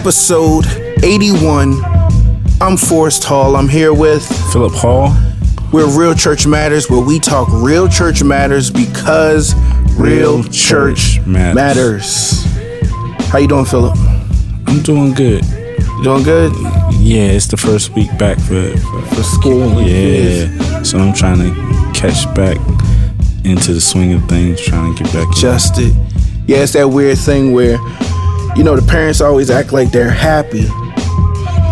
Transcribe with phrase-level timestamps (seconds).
[0.00, 0.66] episode
[1.02, 1.74] 81.
[2.60, 3.56] I'm Forrest Hall.
[3.56, 5.14] I'm here with Philip Hall.
[5.72, 9.54] We're Real Church Matters, where we talk real church matters because
[9.98, 11.54] real, Real church, church matters.
[11.54, 12.44] matters.
[13.30, 13.96] How you doing, Philip?
[14.66, 15.44] I'm doing good.
[15.46, 16.52] You doing good?
[16.94, 19.82] Yeah, it's the first week back for, for For school?
[19.82, 20.82] yeah.
[20.82, 22.56] So I'm trying to catch back
[23.44, 25.28] into the swing of things, trying to get back.
[25.36, 25.92] Adjusted.
[26.46, 27.78] Yeah, it's that weird thing where,
[28.56, 30.66] you know, the parents always act like they're happy.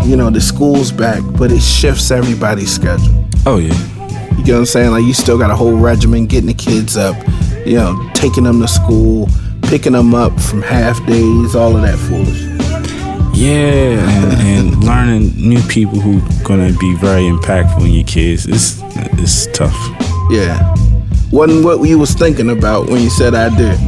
[0.07, 3.25] You know, the school's back, but it shifts everybody's schedule.
[3.47, 3.73] Oh yeah,
[4.37, 4.91] You get what I'm saying?
[4.91, 7.15] Like you still got a whole regimen getting the kids up,
[7.65, 9.27] you know, taking them to school,
[9.63, 12.39] picking them up from half days, all of that foolish.
[13.35, 18.45] yeah, and, and learning new people who gonna be very impactful in your kids.
[18.45, 18.79] It's
[19.19, 19.75] it's tough.
[20.29, 20.75] Yeah.
[21.31, 23.79] Wasn't what you was thinking about when you said I did.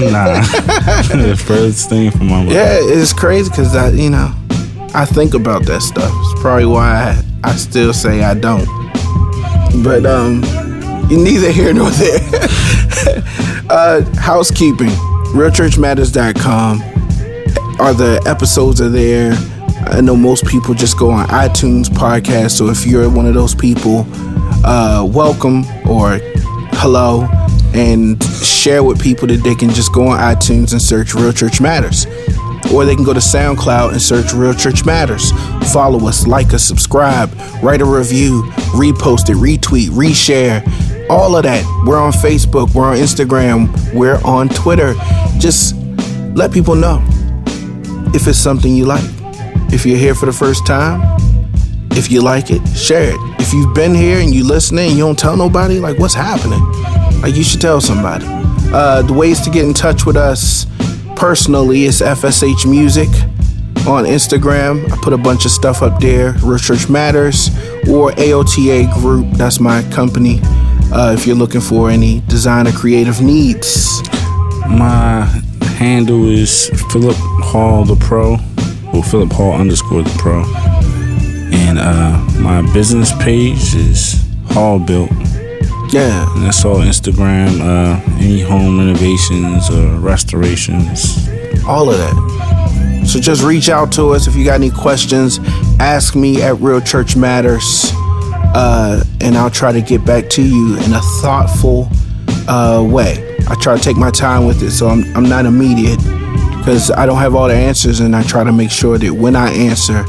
[0.00, 0.40] Nah,
[1.12, 2.44] the first thing from my.
[2.44, 4.32] Yeah, it's crazy because I, you know,
[4.94, 6.12] I think about that stuff.
[6.14, 8.66] It's probably why I, I still say I don't.
[9.82, 10.42] But um,
[11.10, 12.20] you neither here nor there.
[13.70, 14.90] uh, housekeeping.
[15.34, 16.82] RealChurchMatters.com.
[17.80, 19.32] Are the episodes are there?
[19.86, 22.52] I know most people just go on iTunes podcast.
[22.52, 24.06] So if you're one of those people,
[24.64, 26.18] uh, welcome or
[26.80, 27.28] hello,
[27.74, 31.60] and share with people that they can just go on iTunes and search Real Church
[31.60, 32.06] Matters.
[32.72, 35.30] Or they can go to SoundCloud and search Real Church Matters.
[35.72, 37.30] Follow us, like us, subscribe,
[37.62, 40.62] write a review, repost it, retweet, reshare,
[41.08, 41.64] all of that.
[41.86, 44.94] We're on Facebook, we're on Instagram, we're on Twitter.
[45.38, 45.76] Just
[46.34, 47.02] let people know
[48.14, 49.04] if it's something you like.
[49.72, 51.00] If you're here for the first time,
[51.92, 53.40] if you like it, share it.
[53.40, 56.60] If you've been here and you're listening and you don't tell nobody, like what's happening?
[57.22, 58.24] Like you should tell somebody.
[58.72, 60.66] Uh, the ways to get in touch with us
[61.16, 63.08] personally is FSH Music
[63.86, 64.90] on Instagram.
[64.92, 66.32] I put a bunch of stuff up there.
[66.42, 67.48] Real Church Matters
[67.88, 69.32] or AOTA Group.
[69.32, 70.40] That's my company.
[70.92, 74.02] Uh, if you're looking for any designer creative needs.
[74.68, 75.24] My
[75.76, 78.34] handle is Philip Hall the Pro,
[78.92, 80.44] or Philip Hall underscore the Pro,
[81.52, 85.10] and uh, my business page is Hall Built,
[85.90, 86.32] Yeah.
[86.34, 87.60] and that's all Instagram.
[87.60, 91.28] Uh, any home renovations or restorations.
[91.66, 93.04] all of that.
[93.06, 95.38] So just reach out to us if you got any questions.
[95.80, 97.90] Ask me at Real Church Matters,
[98.54, 101.88] uh, and I'll try to get back to you in a thoughtful
[102.48, 103.36] uh, way.
[103.48, 105.96] I try to take my time with it, so I'm I'm not immediate
[106.58, 109.34] because I don't have all the answers, and I try to make sure that when
[109.36, 110.04] I answer,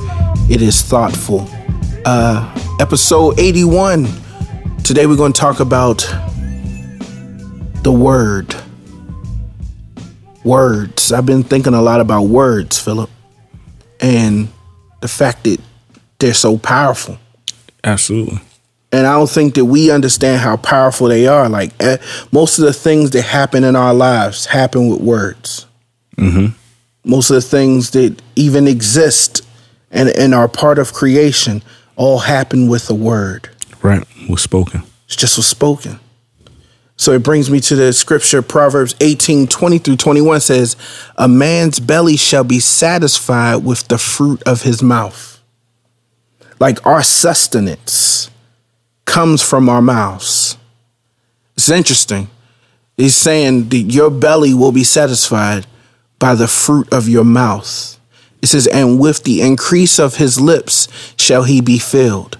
[0.50, 1.48] it is thoughtful.
[2.06, 4.08] Uh, episode 81.
[4.84, 6.00] Today we're going to talk about
[7.84, 8.56] the word
[10.44, 11.12] words.
[11.12, 13.10] I've been thinking a lot about words, Philip,
[14.00, 14.50] and
[15.02, 15.60] the fact that
[16.20, 17.18] they're so powerful.
[17.84, 18.40] Absolutely.
[18.92, 21.48] And I don't think that we understand how powerful they are.
[21.48, 21.98] Like eh,
[22.32, 25.68] most of the things that happen in our lives happen with words.
[26.18, 26.58] Mm-hmm.
[27.04, 29.46] Most of the things that even exist
[29.92, 31.62] and, and are part of creation
[31.96, 33.50] all happen with a word.
[33.90, 34.06] Right.
[34.30, 34.84] Was spoken.
[35.08, 36.00] It's just was spoken.
[36.96, 40.76] So it brings me to the scripture, Proverbs 18, 20 through 21 says,
[41.18, 45.42] A man's belly shall be satisfied with the fruit of his mouth.
[46.60, 48.30] Like our sustenance
[49.06, 50.56] comes from our mouths.
[51.56, 52.30] It's interesting.
[52.96, 55.66] He's saying that your belly will be satisfied
[56.20, 58.00] by the fruit of your mouth.
[58.44, 62.38] It says, And with the increase of his lips shall he be filled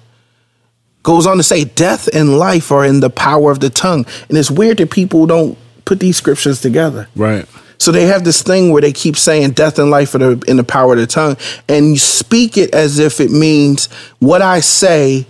[1.10, 4.06] goes on to say death and life are in the power of the tongue.
[4.30, 7.08] And it's weird that people don't put these scriptures together.
[7.16, 7.48] Right.
[7.80, 10.58] so they have this thing where they keep saying death and life are the, in
[10.58, 11.36] the power of the tongue
[11.68, 13.88] and you speak it as if it means
[14.20, 15.26] what i say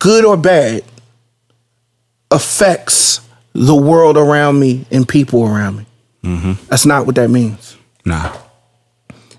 [0.00, 0.82] good or bad
[2.32, 3.20] affects
[3.52, 5.86] the world around me and people around me.
[6.24, 6.66] Mm-hmm.
[6.68, 7.76] That's not what that means.
[8.04, 8.36] Nah.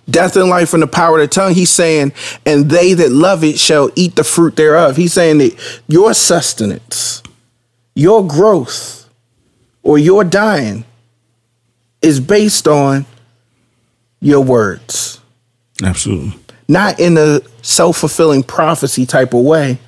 [0.09, 1.53] Death and life in the power of the tongue.
[1.53, 2.13] He's saying,
[2.45, 4.95] and they that love it shall eat the fruit thereof.
[4.95, 7.23] He's saying that your sustenance,
[7.93, 9.09] your growth,
[9.83, 10.85] or your dying
[12.01, 13.05] is based on
[14.19, 15.19] your words.
[15.83, 16.37] Absolutely.
[16.67, 19.79] Not in a self fulfilling prophecy type of way,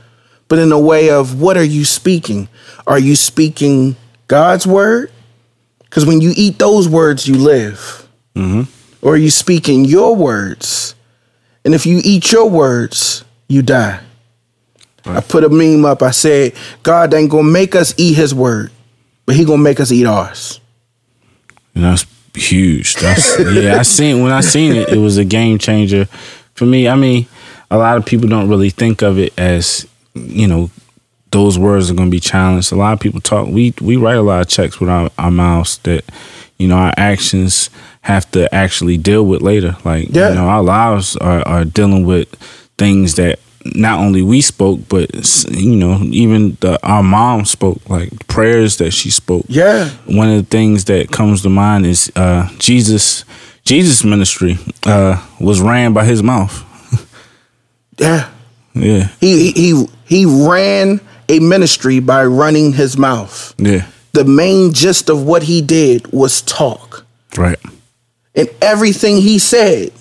[0.47, 2.47] but in a way of what are you speaking?
[2.85, 3.95] Are you speaking
[4.27, 5.11] God's word?
[5.79, 8.07] Because when you eat those words, you live.
[8.35, 8.71] Mm-hmm.
[9.07, 10.94] Or are you speaking your words?
[11.63, 14.01] And if you eat your words, you die.
[15.06, 16.01] I put a meme up.
[16.04, 18.69] I said, God ain't gonna make us eat his word,
[19.25, 20.59] but he gonna make us eat ours.
[21.74, 22.95] And that's huge.
[22.95, 23.77] That's yeah.
[23.80, 26.09] I seen when I seen it, it was a game changer
[26.56, 26.89] for me.
[26.89, 27.27] I mean,
[27.71, 30.69] a lot of people don't really think of it as you know
[31.31, 32.74] those words are going to be challenged.
[32.74, 33.48] A lot of people talk.
[33.48, 36.04] We we write a lot of checks with our, our mouths that
[36.57, 37.69] you know our actions
[38.01, 39.75] have to actually deal with later.
[39.86, 40.30] Like Yeah.
[40.30, 42.27] you know our lives are, are dealing with
[42.77, 43.39] things that
[43.75, 45.09] not only we spoke, but
[45.51, 47.81] you know even the, our mom spoke.
[47.89, 49.89] Like prayers that she spoke Yeah.
[50.06, 53.25] one of the things that comes to mind is uh, Jesus.
[53.65, 56.63] Jesus' ministry uh, was ran by his mouth.
[58.00, 58.30] Yeah.
[58.74, 63.56] Yeah, He he he ran a ministry by running his mouth.
[63.57, 67.05] yeah, The main gist of what he did was talk.
[67.37, 67.59] right,
[68.33, 69.91] And everything he said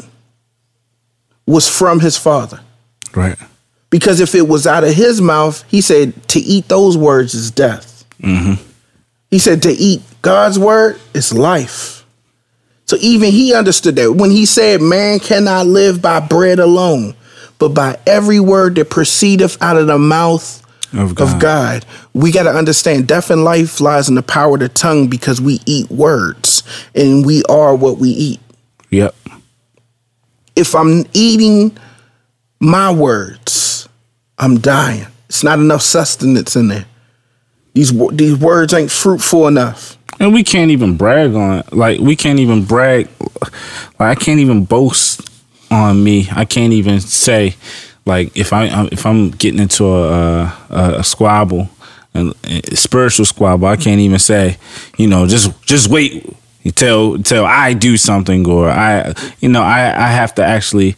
[1.46, 2.60] was from his father.
[3.14, 3.36] right,
[3.90, 7.50] Because if it was out of his mouth, he said to eat those words is
[7.50, 8.06] death.
[8.22, 8.54] Mm-hmm.
[9.30, 12.06] He said to eat God's word is life.
[12.86, 17.16] So even he understood that when he said, Man cannot live by bread alone,
[17.58, 20.62] but by every word that proceedeth out of the mouth
[20.92, 21.40] Of of God.
[21.40, 21.86] God.
[22.14, 25.40] We got to understand death and life lies in the power of the tongue because
[25.40, 26.62] we eat words
[26.94, 28.40] and we are what we eat.
[28.90, 29.14] yep,
[30.54, 31.76] If I'm eating
[32.60, 33.88] my words,
[34.38, 35.06] I'm dying.
[35.28, 36.86] It's not enough sustenance in there.
[37.74, 39.98] These these words ain't fruitful enough.
[40.18, 41.72] and we can't even brag on it.
[41.72, 43.08] Like we can't even brag.
[43.42, 43.52] Like
[43.98, 45.28] I can't even boast
[45.70, 46.28] on me.
[46.32, 47.56] I can't even say
[48.06, 51.68] like if I if I'm getting into a a, a squabble,
[52.14, 52.32] a,
[52.74, 54.56] spiritual squabble, I can't even say,
[54.96, 56.24] you know, just just wait
[56.64, 60.96] until till I do something or I you know I I have to actually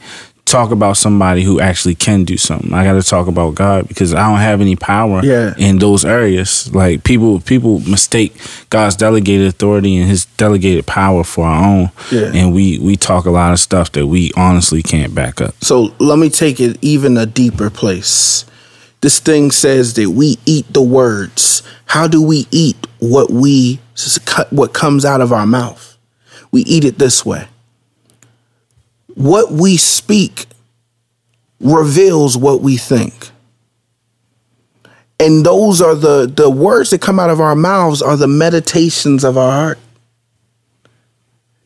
[0.50, 2.72] talk about somebody who actually can do something.
[2.72, 5.54] I got to talk about God because I don't have any power Yeah.
[5.58, 6.72] in those areas.
[6.74, 8.34] Like people people mistake
[8.70, 11.90] God's delegated authority and his delegated power for our own.
[12.10, 12.30] Yeah.
[12.34, 15.54] And we we talk a lot of stuff that we honestly can't back up.
[15.62, 18.44] So let me take it even a deeper place.
[19.00, 21.62] This thing says that we eat the words.
[21.86, 23.80] How do we eat what we
[24.50, 25.96] what comes out of our mouth?
[26.50, 27.46] We eat it this way.
[29.18, 30.46] What we speak
[31.60, 33.30] reveals what we think.
[35.18, 39.24] And those are the the words that come out of our mouths are the meditations
[39.24, 39.78] of our heart.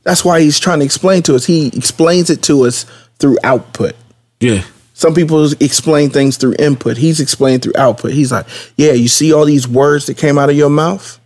[0.03, 1.45] That's why he's trying to explain to us.
[1.45, 2.87] He explains it to us
[3.19, 3.95] through output.
[4.41, 4.65] Yeah.
[4.95, 6.97] Some people explain things through input.
[6.97, 8.13] He's explained through output.
[8.13, 8.47] He's like,
[8.77, 11.19] yeah, you see all these words that came out of your mouth?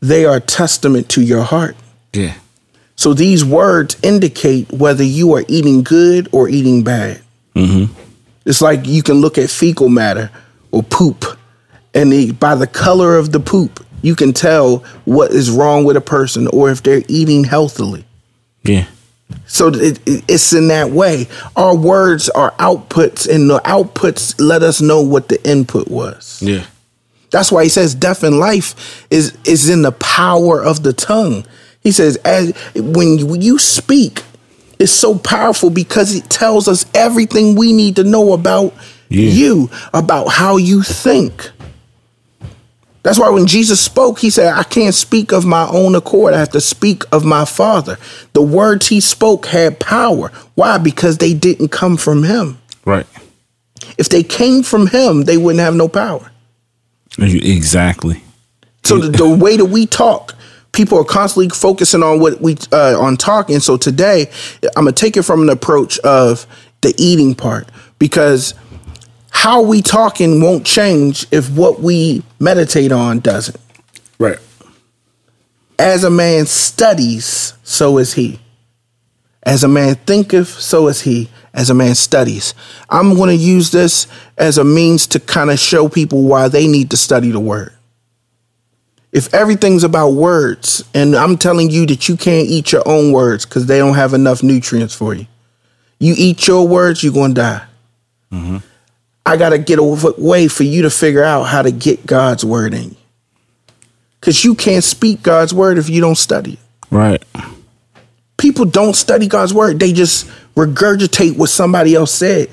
[0.00, 1.76] They are testament to your heart.
[2.14, 2.34] Yeah.
[2.96, 7.20] So these words indicate whether you are eating good or eating bad.
[7.54, 7.92] Mm-hmm.
[8.46, 10.30] It's like you can look at fecal matter
[10.70, 11.24] or poop,
[11.94, 15.96] and the, by the color of the poop, you can tell what is wrong with
[15.96, 18.04] a person or if they're eating healthily.
[18.62, 18.86] Yeah.
[19.46, 21.26] So it, it- it's in that way.
[21.56, 26.40] Our words are outputs, and the outputs let us know what the input was.
[26.42, 26.64] Yeah.
[27.30, 31.44] That's why he says death and life is is in the power of the tongue.
[31.86, 34.24] He says as when you, speak,
[34.80, 38.74] it's so powerful because it tells us everything we need to know about
[39.08, 39.30] Yeah.
[39.30, 41.48] you, about how you think.
[43.04, 46.34] That's why when Jesus spoke, he said, I can't speak of my own accord.
[46.34, 47.98] I have to speak of my Father.
[48.32, 50.32] The words he spoke had power.
[50.56, 50.78] Why?
[50.78, 52.58] Because they didn't come from him.
[52.84, 53.06] Right.
[53.96, 56.32] If they came from him, they wouldn't have no power.
[57.16, 58.24] Exactly.
[58.82, 60.35] So the, the way that we talk,
[60.76, 63.58] people are constantly focusing on what we uh, on talking.
[63.58, 64.30] So today,
[64.76, 66.46] I'm gonna take it from an approach of
[66.82, 67.68] the eating part
[67.98, 68.54] because
[69.30, 73.58] how we talking won't change if what we meditate on doesn't.
[74.18, 74.38] Right.
[75.78, 78.38] As a man studies, so is he.
[79.42, 81.28] As a man thinketh, so is he.
[81.52, 82.54] As a man studies.
[82.88, 84.06] I'm going to use this
[84.36, 87.75] as a means to kind of show people why they need to study the word.
[89.16, 93.46] If everything's about words, and I'm telling you that you can't eat your own words
[93.46, 95.26] because they don't have enough nutrients for you,
[95.98, 97.62] you eat your words, you're going to die.
[98.30, 98.58] Mm-hmm.
[99.24, 102.44] I got to get a way for you to figure out how to get God's
[102.44, 102.96] word in you.
[104.20, 106.58] Because you can't speak God's word if you don't study it.
[106.90, 107.24] Right.
[108.36, 109.80] People don't study God's word.
[109.80, 112.50] They just regurgitate what somebody else said.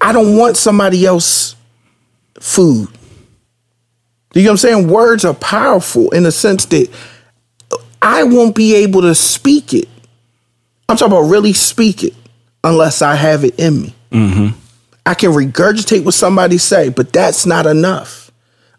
[0.00, 1.56] I don't want somebody else
[2.40, 2.88] food.
[4.34, 4.88] You know what I'm saying?
[4.88, 6.90] Words are powerful in the sense that
[8.02, 9.88] I won't be able to speak it.
[10.88, 12.14] I'm talking about really speak it
[12.62, 13.94] unless I have it in me.
[14.10, 14.58] Mm-hmm.
[15.06, 18.30] I can regurgitate what somebody say, but that's not enough.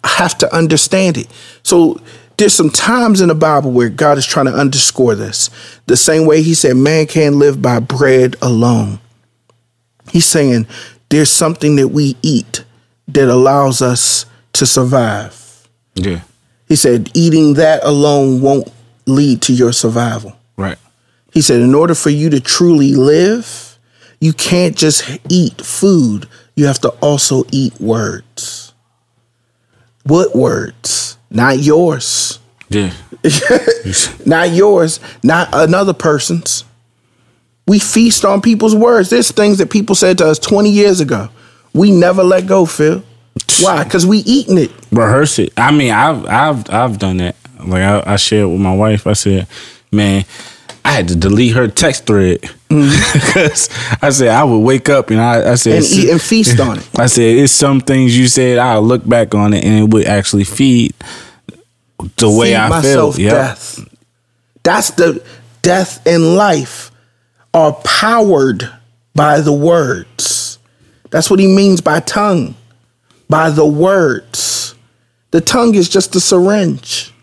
[0.03, 1.27] I have to understand it.
[1.63, 1.99] So
[2.37, 5.49] there's some times in the Bible where God is trying to underscore this.
[5.87, 8.99] The same way he said, man can't live by bread alone.
[10.11, 10.67] He's saying
[11.09, 12.63] there's something that we eat
[13.07, 15.44] that allows us to survive.
[15.95, 16.21] Yeah.
[16.67, 18.71] He said, eating that alone won't
[19.05, 20.35] lead to your survival.
[20.57, 20.77] Right.
[21.31, 23.77] He said, in order for you to truly live,
[24.19, 28.73] you can't just eat food, you have to also eat words.
[30.03, 31.17] What words?
[31.29, 32.39] Not yours.
[32.69, 32.93] Yeah.
[34.25, 36.63] not yours, not another person's.
[37.67, 39.09] We feast on people's words.
[39.09, 41.29] There's things that people said to us 20 years ago.
[41.73, 43.03] We never let go, Phil.
[43.61, 43.83] Why?
[43.83, 44.71] Because we eating it.
[44.91, 45.53] Rehearse it.
[45.57, 47.35] I mean, I've I've I've done that.
[47.59, 49.07] Like I, I shared with my wife.
[49.07, 49.47] I said,
[49.91, 50.25] man,
[50.83, 53.13] I had to delete her text thread mm.
[53.13, 53.69] because
[54.01, 56.77] I said I would wake up and I, I said And eat and feast on
[56.77, 56.89] it.
[56.99, 60.05] I said it's some things you said I'll look back on it and it would
[60.05, 60.93] actually feed
[62.17, 63.17] the way Feed I felt.
[63.17, 63.31] Yeah.
[63.31, 63.79] death.
[64.63, 65.25] That's the
[65.63, 66.91] death and life
[67.53, 68.69] are powered
[69.15, 70.59] by the words.
[71.09, 72.55] That's what he means by tongue,
[73.29, 74.75] by the words.
[75.31, 77.13] The tongue is just a syringe.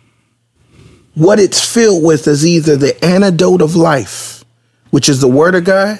[1.15, 4.45] What it's filled with is either the antidote of life,
[4.91, 5.99] which is the word of God,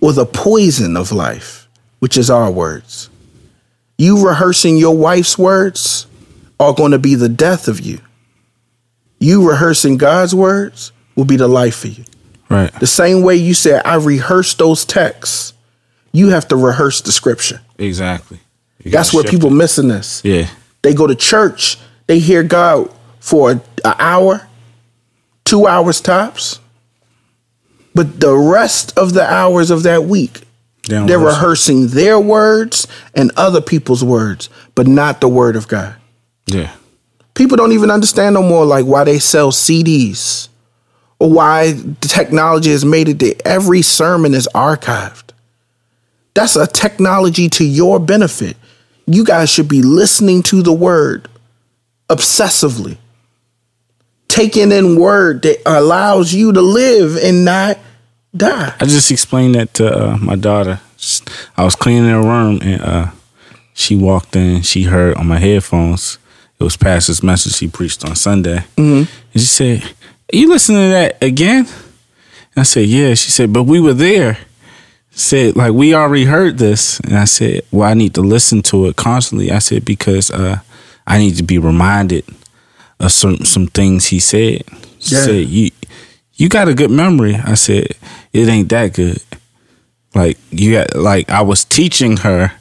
[0.00, 1.68] or the poison of life,
[2.00, 3.08] which is our words.
[3.98, 6.06] You rehearsing your wife's words
[6.58, 8.00] are going to be the death of you.
[9.18, 12.04] You rehearsing God's words will be the life for you.
[12.48, 12.72] Right.
[12.80, 15.54] The same way you said, I rehearsed those texts,
[16.12, 17.60] you have to rehearse the scripture.
[17.78, 18.40] Exactly.
[18.84, 19.54] You where people it.
[19.54, 20.22] missing this.
[20.24, 20.48] Yeah.
[20.82, 24.48] They go to church, they hear God for an hour,
[25.44, 26.58] two hours tops.
[27.94, 30.40] But the rest of the hours of that week,
[30.88, 35.68] they they're rehearse rehearsing their words and other people's words, but not the word of
[35.68, 35.94] God.
[36.46, 36.74] Yeah.
[37.34, 40.48] People don't even understand no more like why they sell CDs
[41.18, 45.30] or why the technology has made it that every sermon is archived.
[46.34, 48.56] That's a technology to your benefit.
[49.06, 51.28] You guys should be listening to the word
[52.08, 52.98] obsessively,
[54.28, 57.78] taking in word that allows you to live and not
[58.36, 58.74] die.
[58.78, 60.80] I just explained that to uh, my daughter.
[61.56, 63.10] I was cleaning her room and uh,
[63.74, 64.62] she walked in.
[64.62, 66.18] She heard on my headphones.
[66.58, 68.58] It was Pastor's message he preached on Sunday.
[68.76, 69.10] Mm-hmm.
[69.32, 69.94] And she said,
[70.32, 74.38] "You listening to that again?" And I said, "Yeah." She said, "But we were there."
[75.14, 78.86] Said like we already heard this, and I said, "Well, I need to listen to
[78.86, 80.60] it constantly." I said because uh,
[81.06, 82.24] I need to be reminded
[82.98, 84.64] of some some things he said.
[85.00, 85.24] She Yeah.
[85.24, 85.70] said, "You
[86.34, 87.88] you got a good memory." I said,
[88.32, 89.20] "It ain't that good."
[90.14, 92.52] Like you got like I was teaching her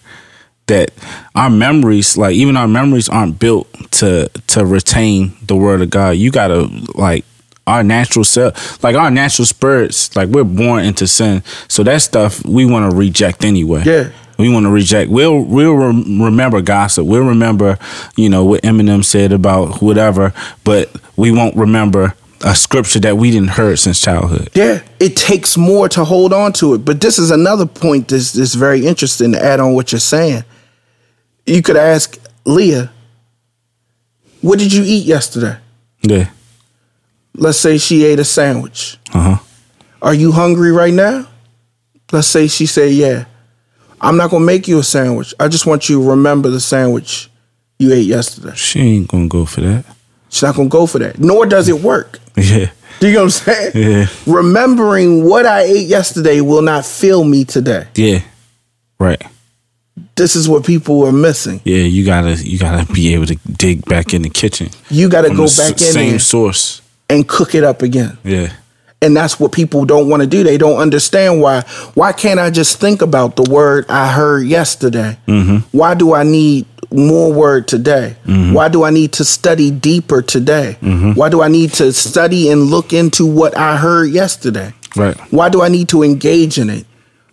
[0.68, 0.92] that
[1.36, 6.12] our memories, like even our memories, aren't built to to retain the word of God.
[6.18, 7.24] You gotta like
[7.68, 11.44] our natural self, like our natural spirits, like we're born into sin.
[11.68, 13.84] So that stuff we want to reject anyway.
[13.86, 14.12] Yeah.
[14.38, 15.12] We want to reject.
[15.12, 17.06] We'll we'll rem- remember gossip.
[17.06, 17.78] We'll remember,
[18.16, 23.30] you know, what Eminem said about whatever, but we won't remember a scripture that we
[23.30, 24.50] didn't heard since childhood.
[24.56, 26.80] Yeah, it takes more to hold on to it.
[26.80, 30.44] But this is another point that's, that's very interesting to add on what you're saying.
[31.46, 32.92] You could ask Leah,
[34.42, 35.58] what did you eat yesterday?
[36.02, 36.32] Yeah.
[37.42, 39.00] Let's say she ate a sandwich.
[39.14, 39.44] Uh huh.
[40.02, 41.28] Are you hungry right now?
[42.12, 43.26] Let's say she said, yeah.
[44.00, 45.34] I'm not to make you a sandwich.
[45.40, 47.30] I just want you to remember the sandwich
[47.80, 48.54] you ate yesterday.
[48.56, 49.86] She ain't gonna go for that.
[50.30, 51.18] She's not to go for that.
[51.20, 52.20] Nor does it work.
[52.38, 52.70] Yeah.
[53.00, 53.72] Do you know what I'm saying?
[53.76, 54.06] Yeah.
[54.28, 57.88] Remembering what I ate yesterday will not fill me today.
[57.96, 58.20] Yeah.
[59.00, 59.22] Right.
[60.16, 61.62] This is what people are missing.
[61.66, 61.78] Yeah.
[61.84, 64.70] You gotta you gotta be able to dig back in the kitchen.
[64.90, 66.82] You got to go back s- in same there source.
[67.12, 68.18] And cook it up again.
[68.24, 68.54] Yeah.
[69.04, 70.44] And that's what people don't want to do.
[70.44, 71.62] They don't understand why.
[71.96, 75.18] Why can't I just think about the word I heard yesterday?
[75.28, 75.78] Mm-hmm.
[75.78, 78.16] Why do I need more word today?
[78.26, 78.54] Mm-hmm.
[78.54, 80.78] Why do I need to study deeper today?
[80.82, 81.14] Mm-hmm.
[81.14, 84.72] Why do I need to study and look into what I heard yesterday?
[84.96, 85.18] Right.
[85.32, 86.86] Why do I need to engage in it?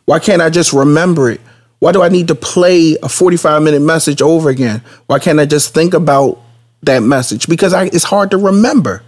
[0.06, 1.40] Why can't I just remember it?
[1.80, 4.82] Why do I need to play a 45 minute message over again?
[5.06, 6.40] Why can't I just think about
[6.82, 7.46] that message?
[7.46, 9.02] Because I, it's hard to remember.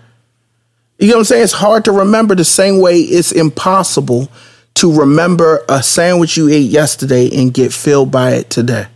[1.00, 1.44] You know what I'm saying?
[1.44, 4.28] It's hard to remember the same way it's impossible
[4.74, 8.86] to remember a sandwich you ate yesterday and get filled by it today.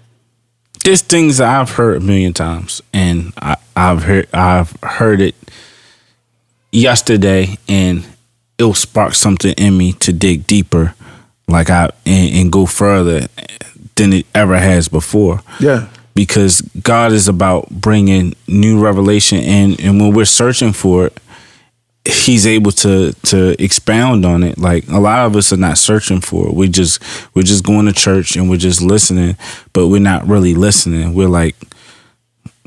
[0.85, 5.35] There's things that I've heard a million times, and I, I've heard I've heard it
[6.73, 8.07] yesterday, and
[8.59, 10.95] it'll spark something in me to dig deeper,
[11.49, 13.29] like I and, and go further
[13.97, 15.41] than it ever has before.
[15.59, 15.89] Yeah.
[16.15, 21.19] because God is about bringing new revelation and and when we're searching for it
[22.07, 26.21] he's able to to expound on it like a lot of us are not searching
[26.21, 27.03] for it we just
[27.35, 29.37] we're just going to church and we're just listening
[29.73, 31.57] but we're not really listening we're like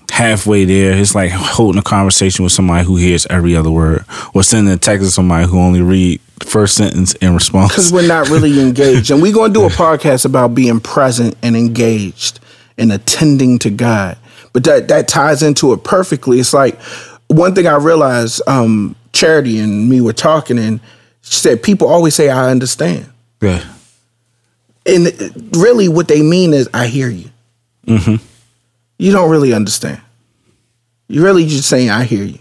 [0.09, 4.03] halfway there it's like holding a conversation with somebody who hears every other word
[4.33, 8.07] or sending a text to somebody who only read first sentence in response because we're
[8.07, 9.11] not really engaged.
[9.11, 12.39] And we're going to do a podcast about being present and engaged
[12.77, 14.17] and attending to God.
[14.53, 16.39] But that that ties into it perfectly.
[16.39, 16.79] It's like
[17.27, 18.41] one thing I realized.
[18.47, 20.79] Um, Charity and me were talking, and
[21.21, 23.09] she said people always say, "I understand,"
[23.41, 23.63] yeah
[24.87, 27.29] and really what they mean is, "I hear you."
[27.85, 28.15] mm-hmm.
[28.97, 30.01] You don't really understand.
[31.07, 32.39] You're really just saying, "I hear you."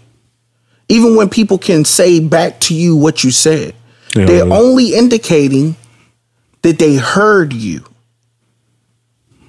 [0.89, 3.75] Even when people can say back to you what you said,
[4.15, 5.75] Yeah, they're only indicating
[6.61, 7.83] that they heard you.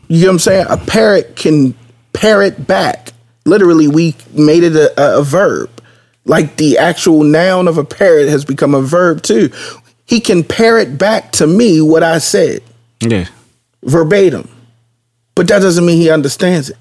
[0.09, 0.67] You know what I'm saying?
[0.69, 1.75] A parrot can
[2.13, 3.13] parrot back.
[3.45, 5.71] Literally, we made it a, a verb.
[6.29, 9.51] Like the actual noun of a parrot has become a verb too.
[10.05, 12.63] He can parrot back to me what I said
[13.01, 13.27] yeah
[13.83, 14.49] verbatim.
[15.35, 16.77] But that doesn't mean he understands it.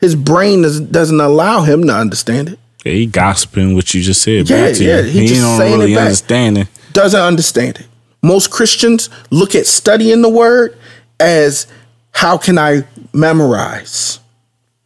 [0.00, 2.58] His brain does, doesn't allow him to understand it.
[2.84, 4.48] Yeah, he gossiping what you just said.
[4.48, 5.02] Yeah, back to yeah, you.
[5.04, 6.68] he he, just don't really understand it.
[6.92, 7.86] doesn't understand it.
[8.22, 10.76] Most Christians look at studying the word
[11.20, 11.66] as
[12.12, 14.20] how can I memorize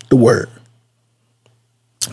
[0.09, 0.51] the word?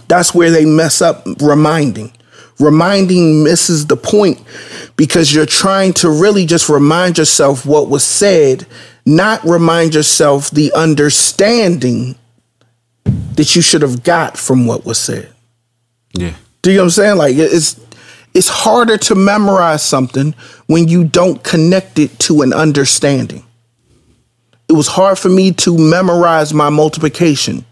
[0.08, 2.12] That's where they mess up reminding.
[2.60, 4.44] Reminding misses the point
[4.98, 8.68] because you're trying to really just remind yourself what was said,
[9.06, 12.16] not remind yourself the understanding
[13.36, 15.34] that you should have got from what was said.
[16.14, 17.18] Yeah, Do you know what I'm saying?
[17.18, 17.80] Like it's
[18.34, 20.36] it's harder to memorize something
[20.68, 23.44] when you don't connect it to an understanding.
[24.68, 27.66] It was hard for me to memorize my multiplication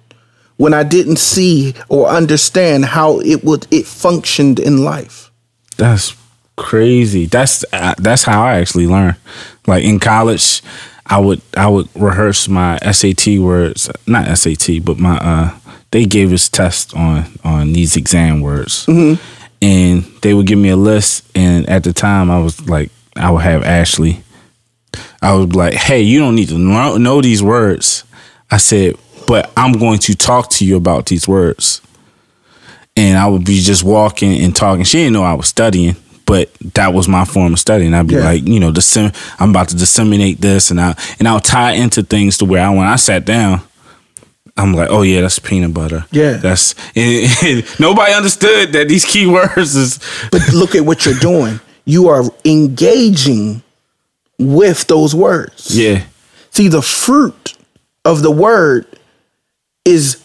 [0.58, 5.32] when I didn't see or understand how it would it functioned in life.
[5.78, 6.16] that's
[6.56, 7.26] crazy.
[7.28, 9.16] That's uh, that's how I actually learned.
[9.68, 10.62] Like in college,
[11.06, 15.58] I would I would rehearse my SAT words, not SAT, but my uh
[15.92, 18.86] they gave us tests on on these exam words,
[19.62, 21.24] and they would give me a list.
[21.36, 24.24] And at the time, I was like, I would have Ashley.
[25.22, 28.04] I was like, hey, you don't need to know, know these words.
[28.50, 28.96] I said,
[29.28, 31.82] but I'm going to talk to you about these words.
[32.96, 34.84] And I would be just walking and talking.
[34.84, 37.94] She didn't know I was studying, but that was my form of studying.
[37.94, 38.24] I'd be Yeah.
[38.24, 42.02] like, you know, dissem- I'm about to disseminate this, and I and I'll tie into
[42.02, 43.62] things to where I, when I sat down,
[44.58, 46.06] I'm like, oh yeah, that's peanut butter.
[46.12, 46.38] Yeah.
[46.38, 50.00] that's and, and nobody understood that these key words is
[50.32, 51.60] But look at what you're doing.
[51.86, 53.62] You are engaging
[54.40, 55.78] with those words.
[55.78, 56.04] yeah,
[56.50, 57.54] See, the fruit
[58.04, 58.86] of the word
[59.88, 60.24] is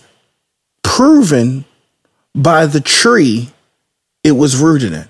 [0.82, 1.64] proven
[2.34, 3.50] by the tree
[4.24, 5.08] it was rooted in.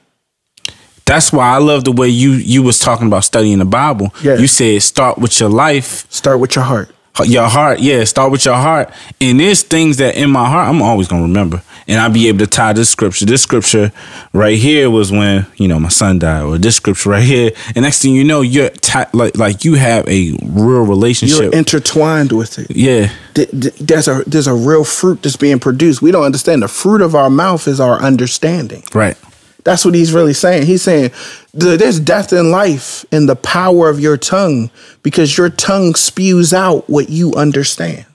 [1.04, 4.14] That's why I love the way you you was talking about studying the Bible.
[4.22, 4.36] Yeah.
[4.36, 6.94] You said start with your life, Start with your heart.
[7.24, 7.80] Your heart.
[7.80, 8.90] Yeah, start with your heart.
[9.20, 12.38] And there's things that in my heart I'm always gonna remember, and I'll be able
[12.40, 13.26] to tie this scripture.
[13.26, 13.92] This scripture
[14.32, 17.50] right here was when you know my son died, or this scripture right here.
[17.74, 21.38] And next thing you know, you're ti like like you have a real relationship.
[21.42, 22.70] You're intertwined with it.
[22.74, 26.00] yeah, Th- th- There's a there's a real fruit that's being produced.
[26.02, 26.62] We don't understand.
[26.62, 28.82] The fruit of our mouth is our understanding.
[28.94, 29.16] right.
[29.64, 30.66] That's what he's really saying.
[30.66, 31.12] He's saying
[31.54, 34.70] there's death and life in the power of your tongue
[35.02, 38.06] because your tongue spews out what you understand.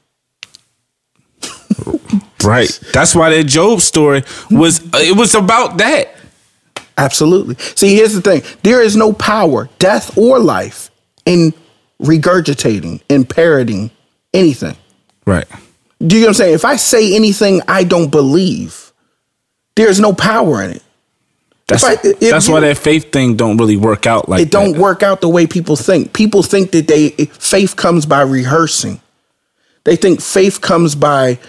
[2.44, 2.80] Right.
[2.94, 6.16] That's why that Job story was it was about that.
[6.98, 7.56] Absolutely.
[7.56, 10.90] See, here's the thing there is no power, death or life,
[11.26, 11.54] in
[12.02, 13.92] regurgitating and parroting
[14.34, 14.76] anything.
[15.26, 15.48] Right.
[16.00, 16.54] Do you know what I'm saying?
[16.54, 18.94] If I say anything I don't believe,
[19.76, 20.84] there's no power in it.
[21.68, 24.74] That's I- that's you- why that faith thing don't really work out like It don't
[24.74, 24.80] that.
[24.82, 26.14] work out the way people think.
[26.14, 29.02] People think that they faith comes by rehearsing.
[29.84, 31.40] They think faith comes by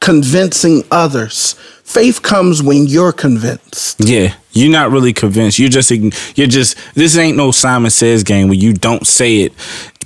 [0.00, 1.54] convincing others.
[1.84, 4.00] Faith comes when you're convinced.
[4.00, 5.58] Yeah, you're not really convinced.
[5.58, 9.52] You're just you're just this ain't no Simon Says game where you don't say it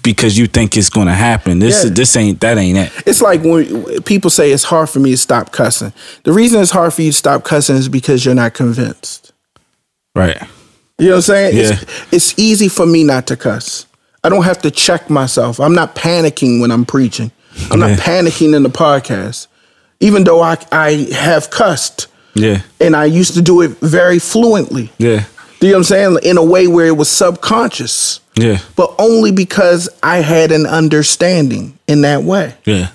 [0.02, 1.58] because you think it's gonna happen.
[1.60, 1.90] This Yeah.
[1.90, 2.92] this ain't that ain't it.
[3.06, 5.92] It's like when people say it's hard for me to stop cussing.
[6.24, 9.21] The reason it's hard for you to stop cussing is because you're not convinced.
[10.14, 10.40] Right.
[10.98, 11.56] You know what I'm saying?
[11.56, 11.62] Yeah.
[11.72, 13.86] It's, it's easy for me not to cuss.
[14.24, 15.58] I don't have to check myself.
[15.58, 17.32] I'm not panicking when I'm preaching.
[17.70, 19.46] I'm not panicking in the podcast.
[20.00, 22.62] Even though I, I have cussed Yeah.
[22.80, 24.90] and I used to do it very fluently.
[24.98, 25.24] Yeah.
[25.60, 26.18] Do you know what I'm saying?
[26.24, 28.58] In a way where it was subconscious, Yeah.
[28.76, 32.54] but only because I had an understanding in that way.
[32.64, 32.88] Yeah.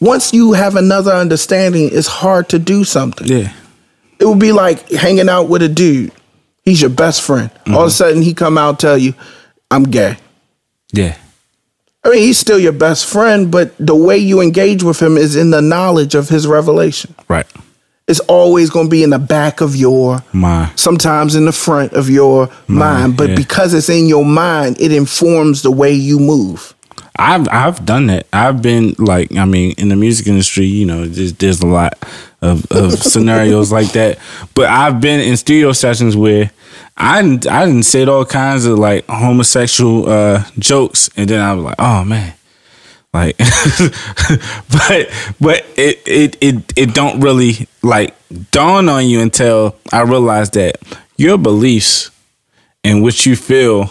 [0.00, 3.26] Once you have another understanding, it's hard to do something.
[3.26, 3.52] Yeah.
[4.18, 6.12] It would be like hanging out with a dude.
[6.62, 7.50] He's your best friend.
[7.66, 7.88] All of a mm-hmm.
[7.90, 9.14] sudden, he come out and tell you,
[9.70, 10.16] "I'm gay."
[10.92, 11.16] Yeah.
[12.04, 15.36] I mean, he's still your best friend, but the way you engage with him is
[15.36, 17.14] in the knowledge of his revelation.
[17.28, 17.46] Right.
[18.08, 21.92] It's always going to be in the back of your mind, sometimes in the front
[21.92, 23.36] of your mind, but yeah.
[23.36, 26.74] because it's in your mind, it informs the way you move.
[27.16, 28.26] I've I've done that.
[28.32, 31.96] I've been like, I mean, in the music industry, you know, there's, there's a lot
[32.42, 34.18] of, of scenarios like that.
[34.54, 36.50] But I've been in studio sessions where
[36.96, 41.54] I didn't, I didn't said all kinds of like homosexual uh, jokes, and then I
[41.54, 42.34] was like, oh man,
[43.14, 45.08] like, but
[45.40, 48.14] but it it it it don't really like
[48.50, 50.76] dawn on you until I realized that
[51.16, 52.10] your beliefs
[52.84, 53.90] and what you feel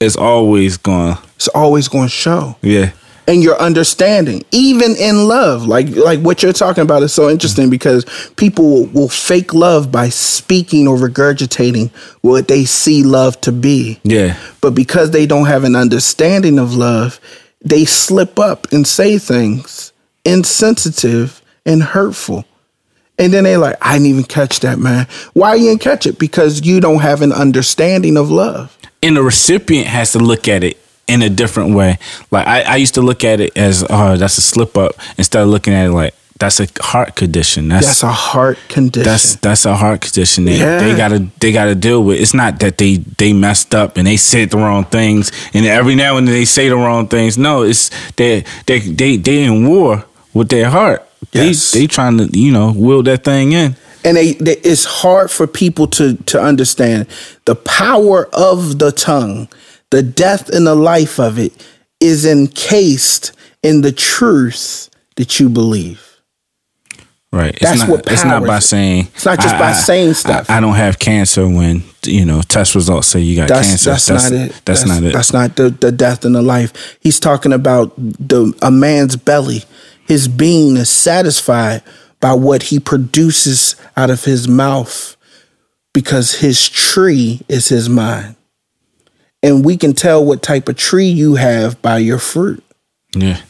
[0.00, 2.56] is always going, It's always going to show.
[2.62, 2.92] yeah.
[3.26, 5.66] And your understanding, even in love.
[5.66, 8.04] Like like what you're talking about is so interesting because
[8.36, 14.00] people will, will fake love by speaking or regurgitating what they see love to be.
[14.04, 14.38] Yeah.
[14.60, 17.20] But because they don't have an understanding of love,
[17.60, 19.92] they slip up and say things
[20.24, 22.44] insensitive and hurtful.
[23.18, 25.06] And then they're like, I didn't even catch that, man.
[25.32, 26.18] Why you didn't catch it?
[26.18, 28.76] Because you don't have an understanding of love.
[29.02, 31.98] And the recipient has to look at it in a different way.
[32.30, 35.42] Like I, I used to look at it as, oh, that's a slip up, instead
[35.42, 37.68] of looking at it like that's a heart condition.
[37.68, 39.04] That's That's a heart condition.
[39.10, 40.78] that's that's a heart condition that Yeah.
[40.80, 42.20] they gotta they gotta deal with.
[42.20, 45.94] It's not that they they messed up and they said the wrong things and every
[45.94, 47.38] now and then they say the wrong things.
[47.38, 51.08] No, it's they they they they in war with their heart.
[51.32, 51.72] Yes.
[51.72, 53.74] They they trying to you know will that thing in.
[54.04, 57.06] and they, they, it's hard for people to to understand
[57.46, 59.48] the power of the tongue
[59.90, 61.52] the death and the life of it
[62.00, 66.02] is encased in the truth that you believe
[67.32, 67.50] Right.
[67.54, 68.60] It's That's not, what It's not by it.
[68.62, 69.08] saying.
[69.14, 70.48] It's not just by saying stuff.
[70.48, 73.90] I, I don't have cancer when you know test results say you got that's cancer.
[73.90, 75.12] that's, not it That's, not it.
[75.12, 79.64] that's not the, the death and the life he's talking about the a man's belly
[80.06, 81.82] his being is satisfied
[82.20, 85.16] by what he produces out of his mouth
[85.92, 88.36] because his tree is his mind
[89.46, 92.62] and we can tell what type of tree you have by your fruit
[93.16, 93.40] yeah.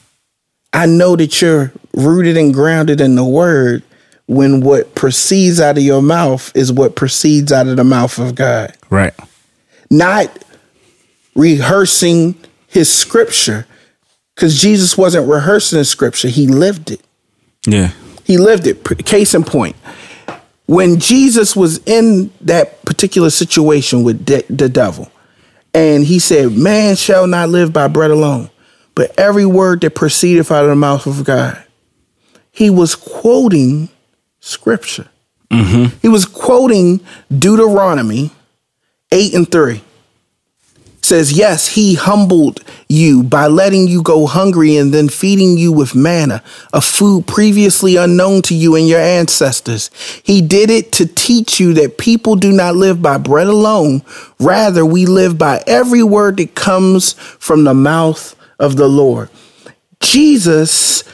[0.73, 3.83] I know that you're rooted and grounded in the word
[4.27, 8.35] when what proceeds out of your mouth is what proceeds out of the mouth of
[8.35, 8.77] God.
[8.91, 9.15] Right.
[9.91, 10.45] Not
[11.35, 12.35] rehearsing
[12.67, 13.67] his scripture
[14.35, 17.01] because Jesus wasn't rehearsing his scripture, he lived it.
[17.67, 17.93] Yeah.
[18.25, 18.85] He lived it.
[19.07, 19.77] Case in point,
[20.67, 25.11] when Jesus was in that particular situation with de- the devil,
[25.77, 28.49] and he said, Man shall not live by bread alone,
[28.95, 31.63] but every word that proceedeth out of the mouth of God.
[32.51, 33.91] He was quoting
[34.41, 35.09] scripture.
[35.51, 35.99] Mm-hmm.
[36.01, 38.31] He was quoting Deuteronomy
[39.13, 39.83] 8 and 3
[41.07, 45.95] says, Yes, he humbled you by letting you go hungry and then feeding you with
[45.95, 46.43] manna,
[46.73, 49.91] a food previously unknown to you and your ancestors.
[50.25, 54.03] He did it to teach you that people do not live by bread alone.
[54.39, 59.31] Rather, we live by every word that comes from the mouth of the Lord.
[60.01, 61.05] Jesus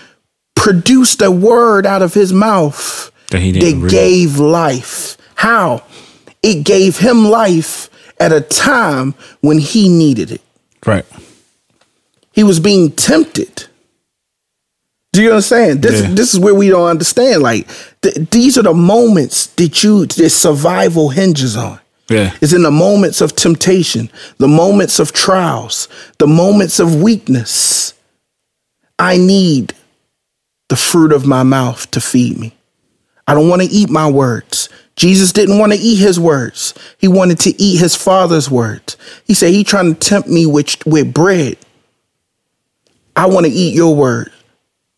[0.54, 5.16] produced a word out of his mouth That he that gave life.
[5.34, 5.84] How?
[6.42, 7.88] It gave him life
[8.22, 10.40] at a time when he needed it.
[10.86, 11.04] Right.
[12.32, 13.66] He was being tempted.
[15.12, 15.82] Do you understand?
[15.82, 16.14] This Yeah.
[16.14, 17.42] this is where we don't understand.
[17.42, 17.68] Like
[18.00, 21.78] th- these are the moments that you that survival hinges on.
[22.08, 22.32] Yeah.
[22.40, 27.92] It's in the moments of temptation, the moments of trials, the moments of weakness.
[28.98, 29.74] I need
[30.68, 32.54] the fruit of my mouth to feed me.
[33.26, 34.68] I don't want to eat my words.
[34.96, 36.74] Jesus didn't want to eat his words.
[36.98, 38.96] He wanted to eat his father's words.
[39.24, 41.56] He said, He trying to tempt me with, with bread.
[43.16, 44.30] I want to eat your word.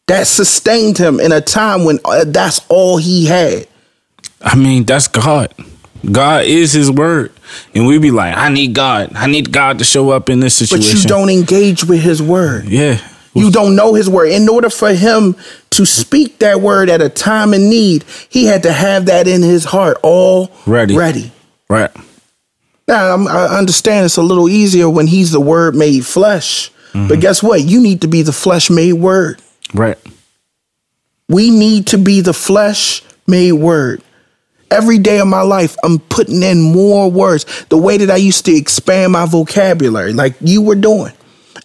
[0.06, 3.66] That sustained him in a time when uh, that's all he had.
[4.42, 5.54] I mean, that's God.
[6.10, 7.32] God is His word,
[7.74, 9.12] and we be like, I need God.
[9.14, 10.92] I need God to show up in this situation.
[10.92, 12.66] But you don't engage with his word.
[12.66, 13.00] Yeah.
[13.34, 14.30] You don't know his word.
[14.30, 15.36] In order for him
[15.70, 19.42] to speak that word at a time of need, he had to have that in
[19.42, 20.96] his heart all Ready.
[20.96, 21.32] ready.
[21.68, 21.90] Right.
[22.86, 26.70] Now, I'm, I understand it's a little easier when he's the word made flesh.
[26.92, 27.20] But mm-hmm.
[27.20, 27.62] guess what?
[27.62, 29.42] You need to be the flesh made word.
[29.72, 29.98] Right.
[31.28, 34.02] We need to be the flesh made word.
[34.70, 37.64] Every day of my life, I'm putting in more words.
[37.68, 41.12] The way that I used to expand my vocabulary, like you were doing.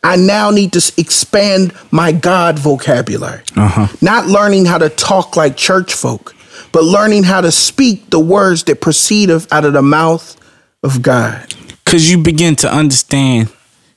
[0.03, 3.41] I now need to expand my God vocabulary.
[3.55, 3.87] Uh-huh.
[4.01, 6.35] Not learning how to talk like church folk,
[6.71, 10.37] but learning how to speak the words that proceedeth out of the mouth
[10.83, 11.53] of God.
[11.85, 13.51] Cause you begin to understand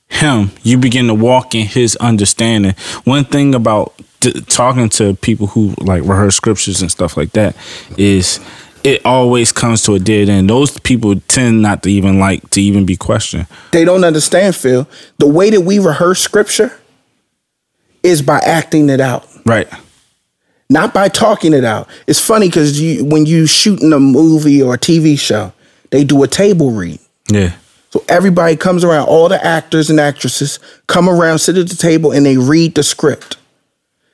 [0.07, 0.51] him.
[0.63, 2.73] You begin to walk in his understanding.
[3.03, 7.55] One thing about t- talking to people who like rehearse scriptures and stuff like that
[7.97, 8.39] is
[8.83, 10.49] it always comes to a dead end.
[10.49, 13.47] Those people tend not to even like to even be questioned.
[13.71, 14.87] They don't understand, Phil.
[15.19, 16.77] The way that we rehearse scripture
[18.03, 19.27] is by acting it out.
[19.45, 19.67] Right.
[20.69, 21.87] not by talking it out.
[22.07, 25.53] It's funny because you, when you shoot in a movie or a TV show,
[25.91, 26.99] they do a table read.
[27.29, 27.53] Yeah.
[27.91, 32.11] So everybody comes around, all the actors and actresses come around, sit at the table,
[32.11, 33.37] and they read the script.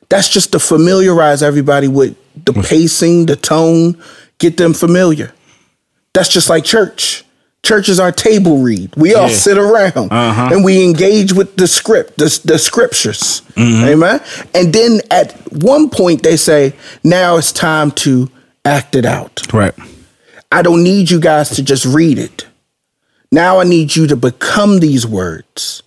[0.10, 4.02] That's just to familiarize everybody with the pacing, the tone,
[4.38, 5.34] get them familiar.
[6.14, 7.24] That's just like church.
[7.62, 8.96] Church is our table read.
[8.96, 9.34] We all Yeah.
[9.36, 10.50] sit around Uh-huh.
[10.54, 13.42] and we engage with the script, the, the scriptures.
[13.58, 14.22] Amen.
[14.56, 16.74] And then at one point they say,
[17.04, 18.30] now it's time to
[18.64, 19.42] act it out.
[19.54, 19.74] Right.
[20.52, 22.46] I don't need you guys to just read it.
[23.32, 25.84] Now I need you to become these words.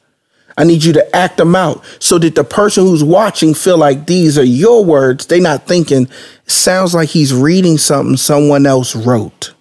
[0.56, 4.06] I need you to act them out so that the person who's watching feel like
[4.06, 5.26] these are your words.
[5.26, 6.08] They're not thinking,
[6.46, 9.54] sounds like he's reading something someone else wrote.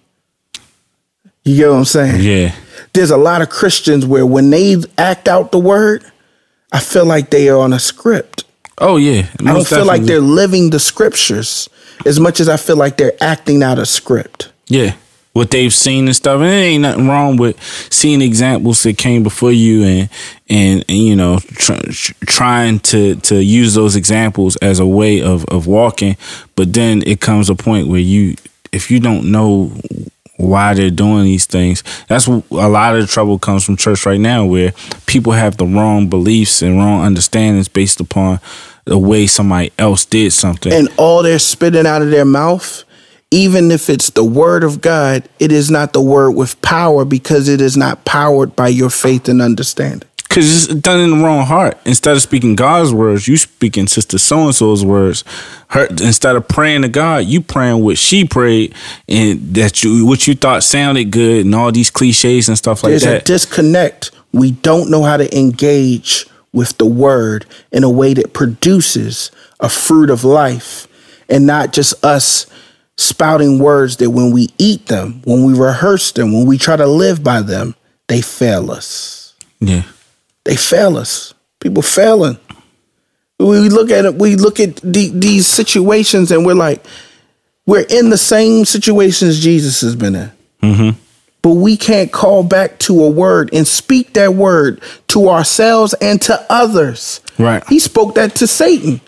[1.44, 2.24] You get what I'm saying?
[2.24, 2.56] Yeah.
[2.94, 6.04] There's a lot of Christians where when they act out the word,
[6.72, 8.44] I feel like they are on a script.
[8.78, 9.28] Oh yeah.
[9.40, 11.70] I don't feel like they're living the scriptures
[12.06, 14.52] as much as I feel like they're acting out a script.
[14.68, 14.96] Yeah.
[15.34, 16.42] What they've seen and stuff.
[16.42, 20.10] And it ain't nothing wrong with seeing examples that came before you and,
[20.50, 25.22] and, and you know, tr- tr- trying to, to use those examples as a way
[25.22, 26.18] of, of walking.
[26.56, 28.36] But then it comes a point where you,
[28.74, 29.72] if you don't know
[30.36, 34.20] why they're doing these things, that's a lot of the trouble comes from church right
[34.20, 34.74] now where
[35.06, 38.40] people have the wrong beliefs and wrong understandings based upon
[38.86, 40.74] the way somebody else did something.
[40.74, 42.84] and all they're spitting out of their mouth,
[43.32, 47.48] even if it's the word of God, it is not the word with power because
[47.48, 50.08] it is not powered by your faith and understanding.
[50.30, 51.78] Cause it's done in the wrong heart.
[51.84, 55.26] Instead of speaking God's words, you speaking Sister So and So's words.
[55.68, 58.74] Her instead of praying to God, you praying what she prayed,
[59.10, 62.94] and that you what you thought sounded good, and all these cliches and stuff like
[62.94, 63.00] that.
[63.02, 64.12] There's a disconnect.
[64.32, 69.68] We don't know how to engage with the word in a way that produces a
[69.68, 70.88] fruit of life
[71.28, 72.46] and not just us
[73.02, 76.88] spouting words that when we eat them, when we rehearse them, when we try to
[76.88, 77.76] live by them,
[78.08, 79.36] they fail us.
[79.60, 79.84] yeah,
[80.44, 81.34] they fail us.
[81.60, 82.38] People failing.
[83.40, 84.16] We look at it.
[84.16, 86.84] We look at the, these situations, and we're like,
[87.66, 90.32] we're in the same situations Jesus has been in.
[90.62, 91.00] Mm-hmm.
[91.42, 96.22] But we can't call back to a word and speak that word to ourselves and
[96.24, 97.20] to others.
[97.40, 97.64] Right.
[97.68, 99.02] He spoke that to Satan,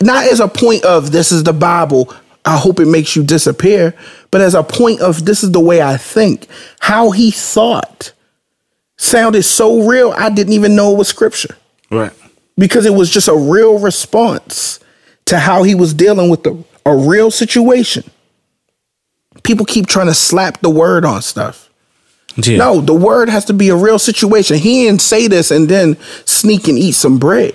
[0.00, 2.12] not as a point of this is the Bible.
[2.44, 3.94] I hope it makes you disappear,
[4.30, 6.46] but as a point of this is the way I think.
[6.80, 8.12] How he thought
[8.96, 11.56] sounded so real, I didn't even know it was scripture
[11.90, 12.12] right.
[12.58, 14.80] because it was just a real response
[15.26, 18.04] to how he was dealing with the, a real situation.
[19.44, 21.70] People keep trying to slap the word on stuff.
[22.36, 22.56] Yeah.
[22.56, 24.56] No, the word has to be a real situation.
[24.56, 27.54] He didn't say this and then sneak and eat some bread.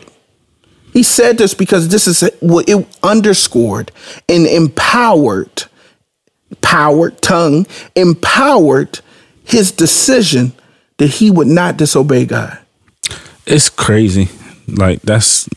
[0.97, 3.91] He said this because this is what it underscored
[4.27, 5.65] and empowered,
[6.61, 9.01] powered tongue, empowered
[9.43, 10.53] his decision
[10.97, 12.57] that he would not disobey God.
[13.45, 14.29] It's crazy.
[14.67, 15.47] Like that's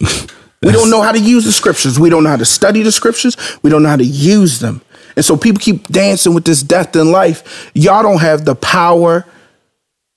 [0.62, 2.00] We don't know how to use the scriptures.
[2.00, 3.36] We don't know how to study the scriptures.
[3.62, 4.80] We don't know how to use them.
[5.16, 7.70] And so people keep dancing with this death and life.
[7.74, 9.26] Y'all don't have the power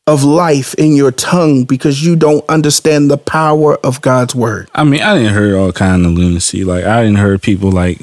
[0.07, 4.69] of life in your tongue because you don't understand the power of God's word.
[4.73, 6.63] I mean, I didn't hear all kind of lunacy.
[6.63, 8.01] Like I didn't hear people like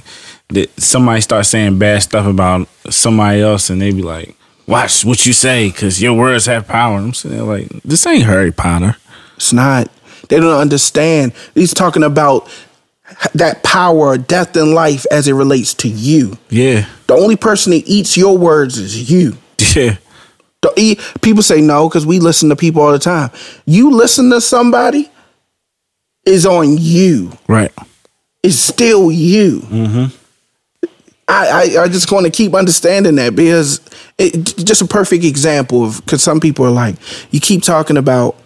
[0.48, 0.70] that.
[0.80, 5.32] Somebody start saying bad stuff about somebody else, and they be like, "Watch what you
[5.32, 8.96] say, because your words have power." I'm saying like, "This ain't Harry Potter."
[9.36, 9.90] It's not.
[10.28, 11.32] They don't understand.
[11.54, 12.48] He's talking about
[13.34, 16.38] that power of death and life as it relates to you.
[16.50, 19.36] Yeah, The only person that eats your words is you.
[19.74, 19.96] yeah,
[21.22, 23.30] People say no because we listen to people all the time.
[23.64, 25.10] You listen to somebody
[26.24, 27.32] is on you.
[27.46, 27.72] right.
[28.42, 30.10] It's still you.
[31.26, 33.80] I, I I just want to keep understanding that because
[34.16, 36.96] it just a perfect example of because some people are like
[37.30, 38.36] you keep talking about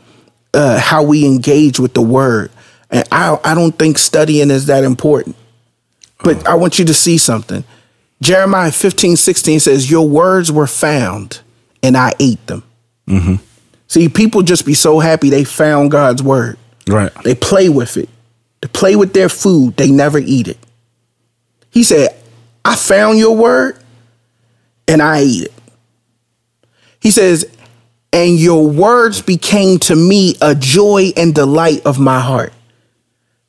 [0.54, 2.50] uh, how we engage with the word,
[2.90, 5.36] and I I don't think studying is that important.
[6.24, 7.64] But I want you to see something.
[8.22, 11.40] Jeremiah 15, 16 says, Your words were found,
[11.82, 12.62] and I ate them.
[13.08, 13.34] Mm-hmm.
[13.88, 16.58] See, people just be so happy they found God's word.
[16.86, 17.12] Right.
[17.24, 18.08] They play with it.
[18.60, 19.76] They play with their food.
[19.76, 20.58] They never eat it.
[21.70, 22.16] He said,
[22.64, 23.78] I found your word
[24.86, 25.52] and I eat it.
[27.00, 27.44] He says,
[28.12, 32.52] and your words became to me a joy and delight of my heart.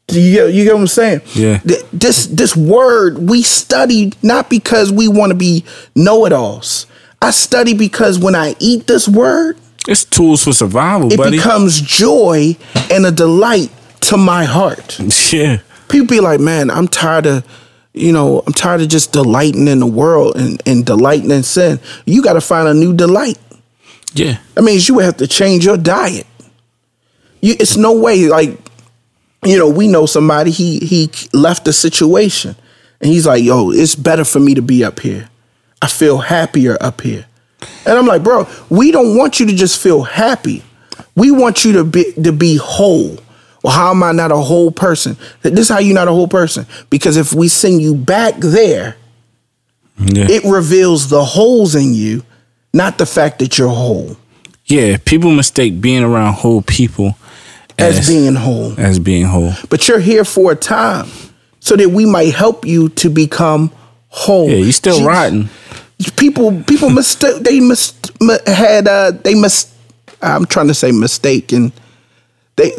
[0.07, 1.21] Do you get, you get what I'm saying?
[1.33, 1.61] Yeah.
[1.93, 5.63] This this word we study not because we want to be
[5.95, 6.87] know-it-alls.
[7.23, 9.57] I study because when I eat this word,
[9.87, 11.37] It's tools for survival, it buddy.
[11.37, 12.55] becomes joy
[12.91, 14.99] and a delight to my heart.
[15.31, 15.59] yeah.
[15.89, 17.45] People be like, man, I'm tired of,
[17.93, 21.79] you know, I'm tired of just delighting in the world and, and delighting in sin.
[22.05, 23.37] You got to find a new delight.
[24.13, 24.37] Yeah.
[24.55, 26.27] That means you would have to change your diet.
[27.41, 28.57] You, it's no way, like,
[29.45, 32.55] you know, we know somebody, he he left a situation
[33.01, 35.29] and he's like, yo, it's better for me to be up here.
[35.83, 37.25] I feel happier up here.
[37.85, 40.63] And I'm like, bro, we don't want you to just feel happy.
[41.15, 43.17] We want you to be to be whole.
[43.63, 45.17] Well, how am I not a whole person?
[45.41, 46.65] This is how you're not a whole person.
[46.89, 48.95] Because if we send you back there,
[49.99, 50.27] Yeah.
[50.29, 52.23] it reveals the holes in you,
[52.73, 54.15] not the fact that you're whole.
[54.65, 54.95] yeah.
[55.03, 57.17] People mistake being around whole people
[57.77, 58.73] As being whole.
[58.77, 59.53] as being whole.
[59.69, 61.09] but you're here for a time
[61.59, 63.71] so that we might help you to become
[64.09, 64.49] whole.
[64.49, 65.49] Yeah, you're still See, rotten.
[66.17, 67.43] People, people mistake.
[67.43, 68.11] They must
[68.47, 68.87] had.
[68.87, 69.69] Uh, they must.
[70.21, 71.71] I'm trying to say mistaken.
[72.55, 72.71] They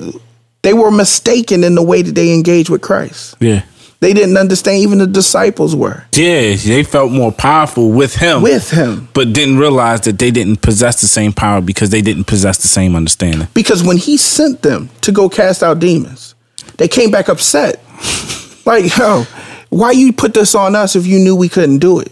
[0.62, 3.36] they were mistaken in the way that they engaged with Christ.
[3.40, 3.64] Yeah.
[4.00, 4.78] They didn't understand.
[4.82, 8.42] Even the disciples were Yeah, they felt more powerful with him.
[8.42, 12.24] with him but didn't realize that they didn't possess the same power because they didn't
[12.24, 13.48] possess the same understanding.
[13.54, 16.34] because when he sent them to go cast out demons,
[16.76, 17.80] they came back upset.
[18.66, 19.24] Like, yo,
[19.68, 22.10] why you put this on us if you knew we couldn't do it?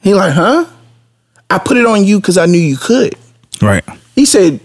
[0.00, 0.66] He like, huh?
[1.48, 3.14] I put it on you because I knew you could.
[3.60, 3.84] Right.
[4.14, 4.60] He said,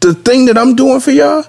[0.00, 1.44] the thing that I'm doing for y'all,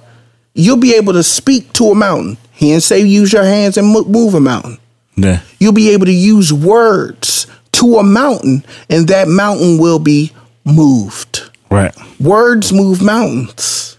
[0.53, 2.37] you'll be able to speak to a mountain.
[2.51, 4.77] He didn't say use your hands and move a mountain.
[5.15, 5.41] Yeah.
[5.59, 10.31] You'll be able to use words to a mountain, and that mountain will be
[10.65, 11.49] moved.
[11.69, 11.93] Right.
[12.19, 13.97] Words move mountains.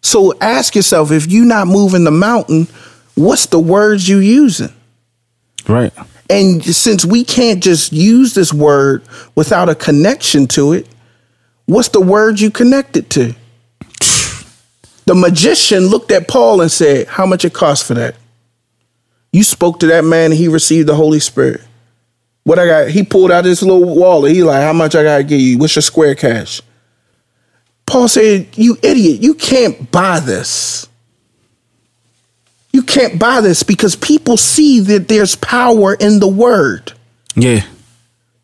[0.00, 2.66] So ask yourself if you're not moving the mountain,
[3.14, 4.72] what's the words you using?
[5.68, 5.92] Right.
[6.30, 9.02] And since we can't just use this word
[9.34, 10.86] without a connection to it,
[11.66, 13.34] what's the word you connect it to?
[15.04, 18.14] The magician looked at Paul and said, How much it cost for that?
[19.32, 21.60] You spoke to that man and he received the Holy Spirit.
[22.44, 24.32] What I got, he pulled out his little wallet.
[24.32, 25.58] He like, How much I gotta give you?
[25.58, 26.60] What's your square cash?
[27.86, 30.88] Paul said, You idiot, you can't buy this.
[32.82, 36.92] You can't buy this because people see that there's power in the word
[37.36, 37.62] Yeah.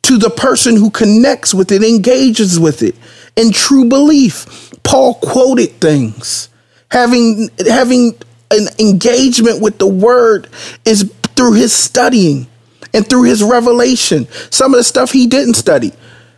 [0.04, 2.94] to the person who connects with it, engages with it
[3.34, 4.46] in true belief.
[4.84, 6.50] Paul quoted things.
[6.92, 8.14] Having having
[8.52, 10.46] an engagement with the word
[10.84, 12.46] is through his studying
[12.94, 14.28] and through his revelation.
[14.50, 15.92] Some of the stuff he didn't study.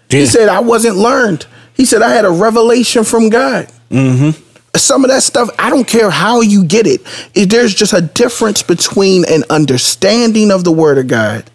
[0.09, 1.45] He said, I wasn't learned.
[1.75, 3.69] He said, I had a revelation from God.
[3.91, 4.43] Mm-hmm.
[4.77, 7.01] Some of that stuff, I don't care how you get it.
[7.35, 11.51] There's just a difference between an understanding of the word of God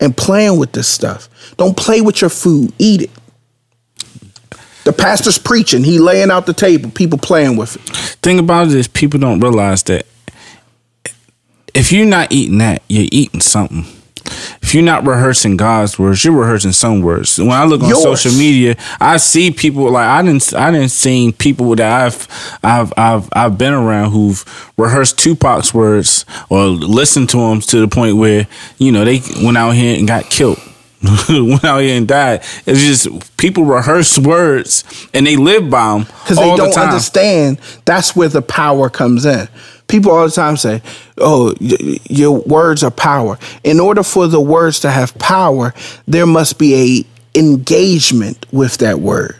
[0.00, 1.28] and playing with this stuff.
[1.56, 3.10] Don't play with your food, eat it.
[4.84, 7.82] The pastor's preaching, he laying out the table, people playing with it.
[8.22, 10.06] Thing about it is people don't realize that
[11.74, 13.84] if you're not eating that, you're eating something.
[14.66, 17.38] If you're not rehearsing God's words, you're rehearsing some words.
[17.38, 18.02] When I look on Yours.
[18.02, 22.92] social media, I see people like I didn't I didn't see people that I've I've
[22.96, 24.44] I've I've been around who've
[24.76, 28.48] rehearsed Tupac's words or listened to them to the point where
[28.78, 30.58] you know they went out here and got killed.
[31.28, 32.40] went out here and died.
[32.66, 34.82] It's just people rehearse words
[35.14, 39.48] and they live by them because they don't understand that's where the power comes in.
[39.88, 40.82] People all the time say,
[41.18, 45.74] "Oh, y- your words are power." In order for the words to have power,
[46.08, 49.36] there must be a engagement with that word.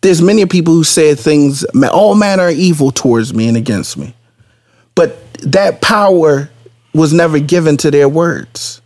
[0.00, 4.14] There's many people who said things, all manner of evil towards me and against me,
[4.94, 6.50] but that power
[6.94, 8.80] was never given to their words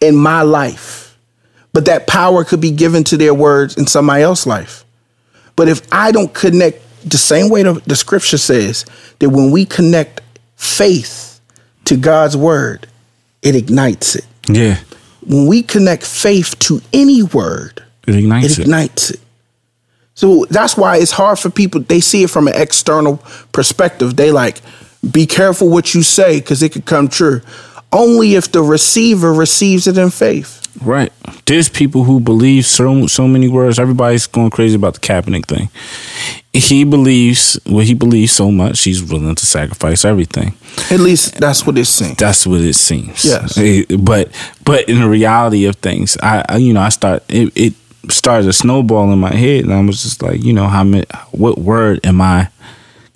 [0.00, 1.16] in my life.
[1.72, 4.84] But that power could be given to their words in somebody else's life.
[5.56, 8.84] But if I don't connect the same way the, the scripture says
[9.18, 10.20] that when we connect
[10.56, 11.40] faith
[11.84, 12.86] to God's word,
[13.42, 14.24] it ignites it.
[14.48, 14.78] Yeah,
[15.26, 18.62] When we connect faith to any word, it ignites it it.
[18.62, 19.20] ignites it.
[20.14, 21.80] So that's why it's hard for people.
[21.80, 23.16] They see it from an external
[23.52, 24.16] perspective.
[24.16, 24.60] They like,
[25.10, 27.40] be careful what you say because it could come true.
[27.92, 30.58] Only if the receiver receives it in faith.
[30.80, 31.12] Right.
[31.44, 33.78] There's people who believe so so many words.
[33.78, 35.68] Everybody's going crazy about the Kaepernick thing.
[36.52, 40.54] He believes well, he believes so much he's willing to sacrifice everything.
[40.90, 42.16] At least that's what it seems.
[42.16, 43.24] That's what it seems.
[43.24, 43.56] Yes.
[43.58, 44.30] Eh, But
[44.64, 47.74] but in the reality of things, I, I you know I start it, it
[48.10, 51.04] started a snowball in my head, and I was just like, you know, how many,
[51.30, 52.48] what word am I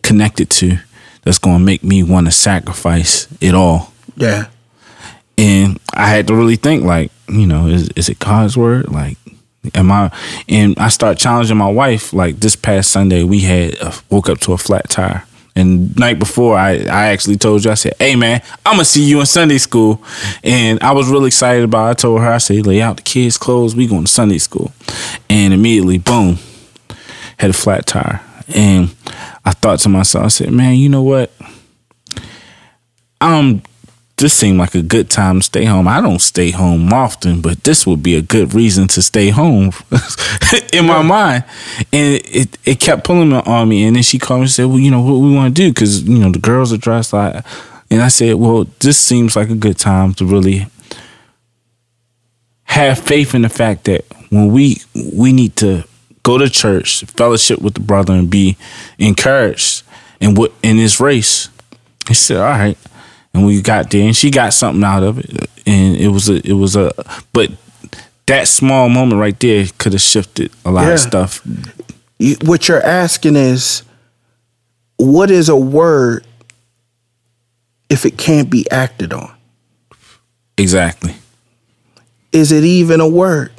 [0.03, 0.79] connected to
[1.23, 3.93] that's going to make me want to sacrifice it all?
[4.17, 4.47] Yeah.
[5.39, 8.91] And I had to really think like, you know, is is it God's word?
[8.91, 9.19] Like,
[9.75, 10.11] am I?
[10.49, 12.13] And I start challenging my wife.
[12.13, 15.25] Like this past Sunday, we had uh, woke up to a flat tire.
[15.55, 19.03] And night before, I, I actually told you, I said, "Hey man, I'm gonna see
[19.03, 20.03] you in Sunday school,"
[20.45, 21.87] and I was really excited about.
[21.87, 21.91] It.
[21.91, 23.75] I told her, I said, "Lay out the kids' clothes.
[23.75, 24.73] We going to Sunday school,"
[25.31, 26.39] and immediately, boom,
[27.39, 28.21] had a flat tire.
[28.49, 28.95] And
[29.47, 31.33] I thought to myself, I said, "Man, you know what?
[33.23, 33.63] Um,
[34.19, 35.87] this seemed like a good time to stay home.
[35.87, 39.73] I don't stay home often, but this would be a good reason to stay home
[40.73, 41.45] in my mind.
[41.93, 43.85] And it, it kept pulling on me.
[43.85, 45.69] And then she called me and said, Well, you know, what we want to do?
[45.69, 47.45] Because, you know, the girls are dressed like.
[47.91, 50.67] And I said, Well, this seems like a good time to really
[52.65, 54.81] have faith in the fact that when we
[55.15, 55.85] we need to
[56.23, 58.57] go to church, fellowship with the brother, and be
[58.99, 59.83] encouraged
[60.21, 61.49] in what in this race.
[62.09, 62.79] He said, "All right,"
[63.37, 65.31] and we got there, and she got something out of it,
[65.67, 66.91] and it was a it was a
[67.33, 67.51] but
[68.27, 70.95] that small moment right there could have shifted a lot Yeah.
[70.95, 71.43] of stuff.
[72.19, 73.83] You, what you're asking is,
[74.97, 76.27] what is a word
[77.91, 79.33] if it can't be acted on?
[80.59, 81.15] Exactly.
[82.33, 83.53] Is it even a word?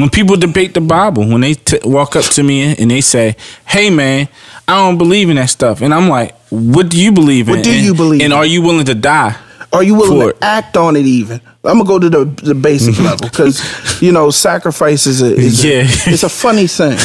[0.00, 3.36] When people debate the Bible, when they t- walk up to me and they say,
[3.66, 4.28] "Hey, man,
[4.66, 7.56] I don't believe in that stuff," and I'm like, "What do you believe in?
[7.56, 8.38] What do And- you believe And in?
[8.38, 9.36] are you willing to die?"
[9.72, 10.36] Are you willing to it.
[10.42, 11.06] act on it?
[11.06, 13.62] Even I'm gonna go to the the basic level because
[14.02, 15.82] you know sacrifice is a, is a- Yeah.
[16.12, 16.96] it's a funny thing.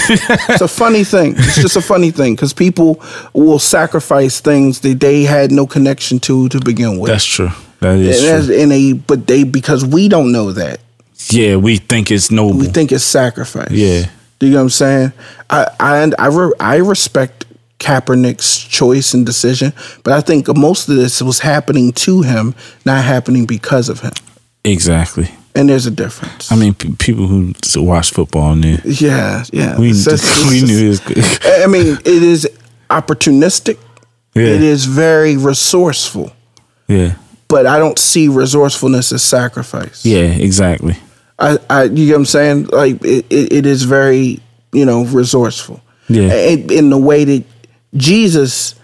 [0.49, 1.35] It's a funny thing.
[1.37, 2.99] It's just a funny thing because people
[3.33, 7.11] will sacrifice things that they had no connection to to begin with.
[7.11, 7.51] That's true.
[7.81, 8.55] That is and, true.
[8.59, 10.79] and they but they because we don't know that
[11.29, 12.59] Yeah, we think it's noble.
[12.59, 13.71] we think it's sacrifice.
[13.71, 14.05] Yeah.
[14.39, 15.13] Do you know what I'm saying?
[15.49, 17.45] I I I, re, I respect
[17.79, 19.73] Kaepernick's choice and decision,
[20.03, 22.53] but I think most of this was happening to him,
[22.85, 24.11] not happening because of him.
[24.63, 25.29] exactly.
[25.57, 26.51] And there's a difference.
[26.51, 28.77] I mean, p- people who watch football knew.
[28.83, 29.79] yeah, yeah.
[29.79, 31.63] We, It's just- we knew it was just- good.
[31.63, 32.45] I mean, it is
[32.89, 33.77] opportunistic.
[34.33, 34.47] Yeah.
[34.47, 36.33] It is very resourceful,
[36.89, 37.13] Yeah.
[37.47, 40.05] but I don't see resourcefulness as sacrifice.
[40.05, 40.97] Yeah, exactly.
[41.37, 42.65] I, I you know what I'm saying?
[42.67, 44.39] Like it, it, is very,
[44.71, 45.81] you know, resourceful.
[46.07, 46.33] Yeah.
[46.33, 47.43] In, in the way that
[47.95, 48.75] Jesus,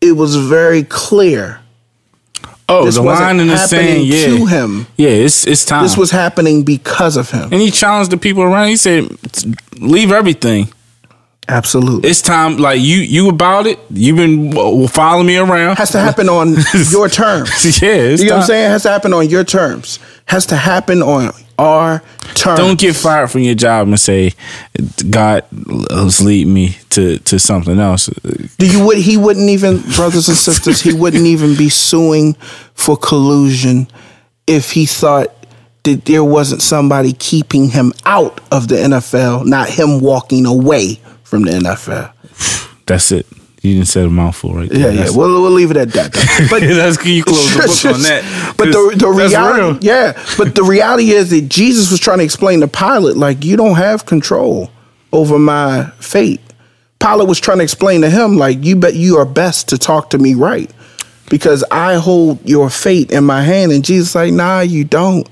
[0.00, 1.60] it was very clear.
[2.68, 4.26] Oh, This the line in the sand, yeah.
[4.26, 4.88] to him.
[4.96, 5.84] Yeah, it's it's time.
[5.84, 7.44] This was happening because of him.
[7.52, 8.68] and he challenged the people around.
[8.68, 9.08] He said,
[9.78, 10.68] "Leave everything.
[11.48, 12.08] Absolutely.
[12.10, 12.56] It's time.
[12.56, 13.78] Like you, you about it.
[13.90, 15.76] You've been following me around.
[15.76, 16.56] has to happen on
[16.90, 17.50] your terms.
[17.82, 18.66] yeah, you know what I'm saying?
[18.66, 20.00] It has to happen on your terms.
[20.26, 22.02] Has to happen on our
[22.34, 22.58] terms.
[22.58, 24.32] Don't get fired from your job and say,
[25.08, 28.06] "God, let's lead me to to something else."
[28.58, 32.34] Do you would he wouldn't even brothers and sisters, he wouldn't even be suing
[32.74, 33.86] for collusion
[34.48, 35.32] if he thought
[35.84, 41.42] that there wasn't somebody keeping him out of the NFL, not him walking away from
[41.42, 42.12] the NFL.
[42.86, 43.26] That's it.
[43.62, 44.78] You didn't say a mouthful right there.
[44.78, 44.92] Yeah, yeah.
[44.92, 46.12] That's- We'll we'll leave it at that.
[46.50, 48.54] But that's you close the book on that.
[48.56, 50.12] But the the reality, yeah.
[50.38, 53.74] But the reality is that Jesus was trying to explain to Pilate, like, you don't
[53.76, 54.70] have control
[55.12, 56.40] over my fate.
[57.00, 60.10] Pilate was trying to explain to him, like, you bet you are best to talk
[60.10, 60.70] to me right,
[61.28, 63.72] because I hold your fate in my hand.
[63.72, 65.28] And Jesus, like, nah, you don't.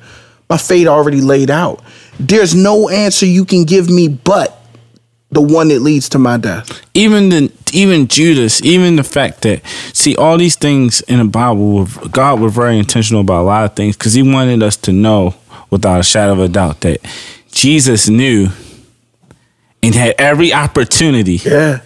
[0.51, 1.83] My fate already laid out.
[2.19, 4.61] There's no answer you can give me but
[5.35, 6.81] the one that leads to my death.
[6.95, 9.63] even the even Judas, even the fact that
[9.93, 13.75] see all these things in the Bible, God was very intentional about a lot of
[13.75, 15.35] things because He wanted us to know
[15.71, 17.01] without a shadow of a doubt that
[17.51, 18.49] Jesus knew
[19.83, 21.81] and had every opportunity Yeah.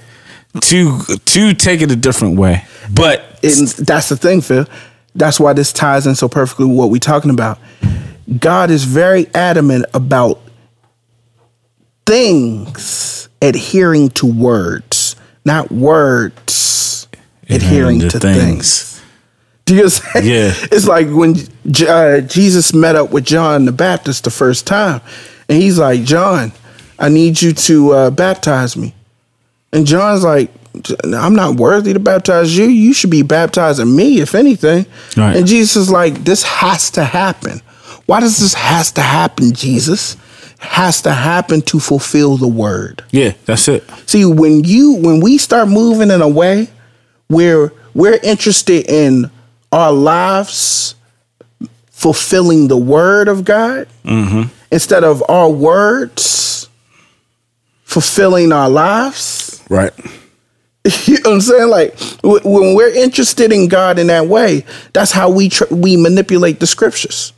[0.61, 4.67] to to take it a different way, but and that's the thing, Phil.
[5.15, 7.59] That's why this ties in so perfectly with what we're talking about.
[8.39, 10.39] God is very adamant about
[12.07, 17.09] things adhering to words, not words
[17.49, 19.03] adhering to, things.
[19.65, 20.27] Do you understand?
[20.27, 20.53] Yeah.
[20.73, 21.35] It's like when
[21.87, 25.01] uh, Jesus met up with John the Baptist the first time,
[25.49, 26.53] and he's like, John,
[26.99, 28.95] I need you to uh, baptize me.
[29.73, 30.51] And John's like,
[31.05, 32.67] I'm not worthy to baptize you.
[32.67, 34.87] You should be baptizing me, if anything.
[35.17, 35.37] Right.
[35.37, 37.61] And Jesus is like, this has to happen.
[38.07, 40.17] Why does this has to happen, Jesus?
[40.59, 43.05] Has to happen to fulfill the word.
[43.11, 43.89] Yeah, that's it.
[44.07, 46.69] See, when you when we start moving in a way
[47.29, 49.31] where we're interested in
[49.71, 50.95] our lives
[51.91, 54.53] fulfilling the word of God mm-hmm.
[54.71, 56.69] instead of our words
[57.83, 59.65] fulfilling our lives.
[59.69, 59.93] Right.
[61.05, 61.69] You know what I'm saying?
[61.69, 66.61] Like when we're interested in God in that way, that's how we tr- we manipulate
[66.61, 67.35] the scriptures.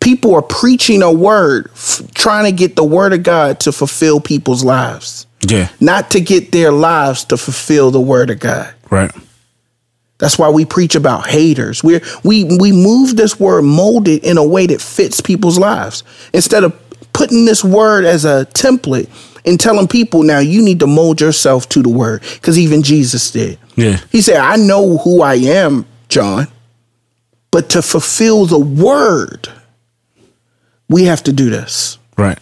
[0.00, 4.20] People are preaching a word, f- trying to get the word of God to fulfill
[4.20, 5.68] people's lives, Yeah.
[5.80, 8.72] not to get their lives to fulfill the word of God.
[8.90, 9.10] Right.
[10.18, 11.82] That's why we preach about haters.
[11.84, 16.64] We we we move this word molded in a way that fits people's lives instead
[16.64, 16.72] of
[17.12, 19.08] putting this word as a template
[19.44, 23.30] and telling people now you need to mold yourself to the word because even Jesus
[23.30, 23.58] did.
[23.76, 23.98] Yeah.
[24.10, 26.48] He said, "I know who I am, John,
[27.50, 29.48] but to fulfill the word,
[30.88, 32.38] we have to do this." Right.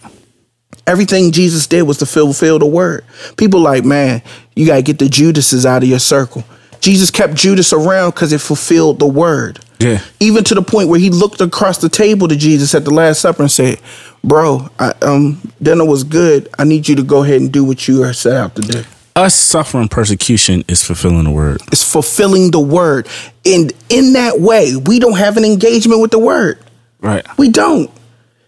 [0.87, 3.03] Everything Jesus did was to fulfill the word.
[3.37, 4.21] People like, man,
[4.55, 6.43] you got to get the Judases out of your circle.
[6.79, 9.59] Jesus kept Judas around because it fulfilled the word.
[9.79, 10.01] Yeah.
[10.19, 13.21] Even to the point where he looked across the table to Jesus at the Last
[13.21, 13.79] Supper and said,
[14.23, 16.49] Bro, I, um, dinner was good.
[16.59, 18.83] I need you to go ahead and do what you are set out to do.
[19.15, 21.61] Us suffering persecution is fulfilling the word.
[21.71, 23.07] It's fulfilling the word.
[23.45, 26.59] And in that way, we don't have an engagement with the word.
[26.99, 27.25] Right.
[27.37, 27.89] We don't.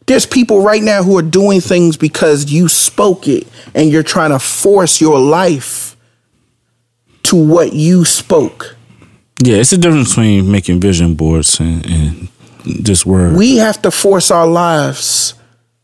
[0.08, 4.32] There's people right now who are doing things because you spoke it and you're trying
[4.32, 5.96] to force your life
[7.24, 8.76] to what you spoke.
[9.44, 12.28] Yeah, it's a difference between making vision boards and, and
[12.86, 13.36] just word.
[13.36, 15.34] We have to force our lives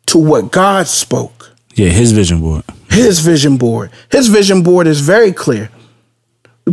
[0.07, 1.51] to what God spoke.
[1.76, 2.63] yeah, his vision board.
[2.89, 3.91] His vision board.
[4.11, 5.69] His vision board is very clear.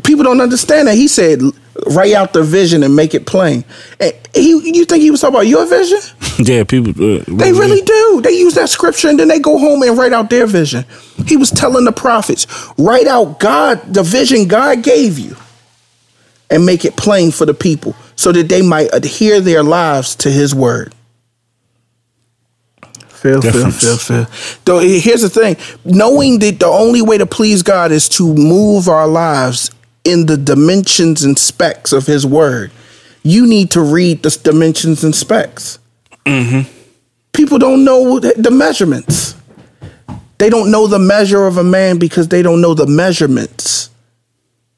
[0.04, 0.94] People don't understand that.
[0.94, 1.40] He said,
[1.86, 3.64] write out the vision and make it plain.
[4.00, 5.98] And he, you think he was talking about your vision?
[6.42, 6.92] Yeah, people.
[6.92, 8.20] Uh, They really do.
[8.22, 10.86] They use that scripture and then they go home and write out their vision.
[11.26, 12.46] He was telling the prophets,
[12.78, 15.36] write out God, the vision God gave you,
[16.48, 20.30] and make it plain for the people so that they might adhere their lives to
[20.30, 20.94] his word.
[23.08, 24.26] Feel, feel, feel, feel.
[24.64, 28.88] Though here's the thing: knowing that the only way to please God is to move
[28.88, 29.70] our lives
[30.04, 32.70] in the dimensions and specs of His Word,
[33.22, 35.78] you need to read the dimensions and specs.
[36.26, 36.70] Mm-hmm.
[37.32, 39.34] People don't know the the measurements.
[40.38, 43.90] They don't know the measure of a man because they don't know the measurements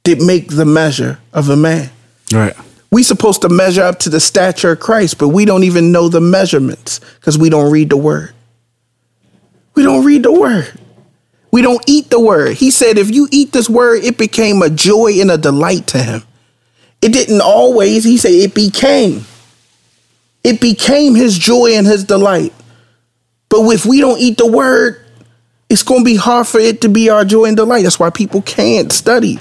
[0.04, 1.90] that make the measure of a man.
[2.32, 2.56] Right.
[2.90, 6.08] We supposed to measure up to the stature of Christ, but we don't even know
[6.08, 8.34] the measurements because we don't read the word.
[9.74, 10.78] We don't read the word.
[11.52, 12.56] We don't eat the word.
[12.56, 15.98] He said, if you eat this word, it became a joy and a delight to
[15.98, 16.22] him.
[17.02, 19.24] It didn't always, he said, it became.
[20.42, 22.54] It became his joy and his delight.
[23.48, 25.04] But if we don't eat the word,
[25.68, 27.82] it's going to be hard for it to be our joy and delight.
[27.82, 29.38] That's why people can't study.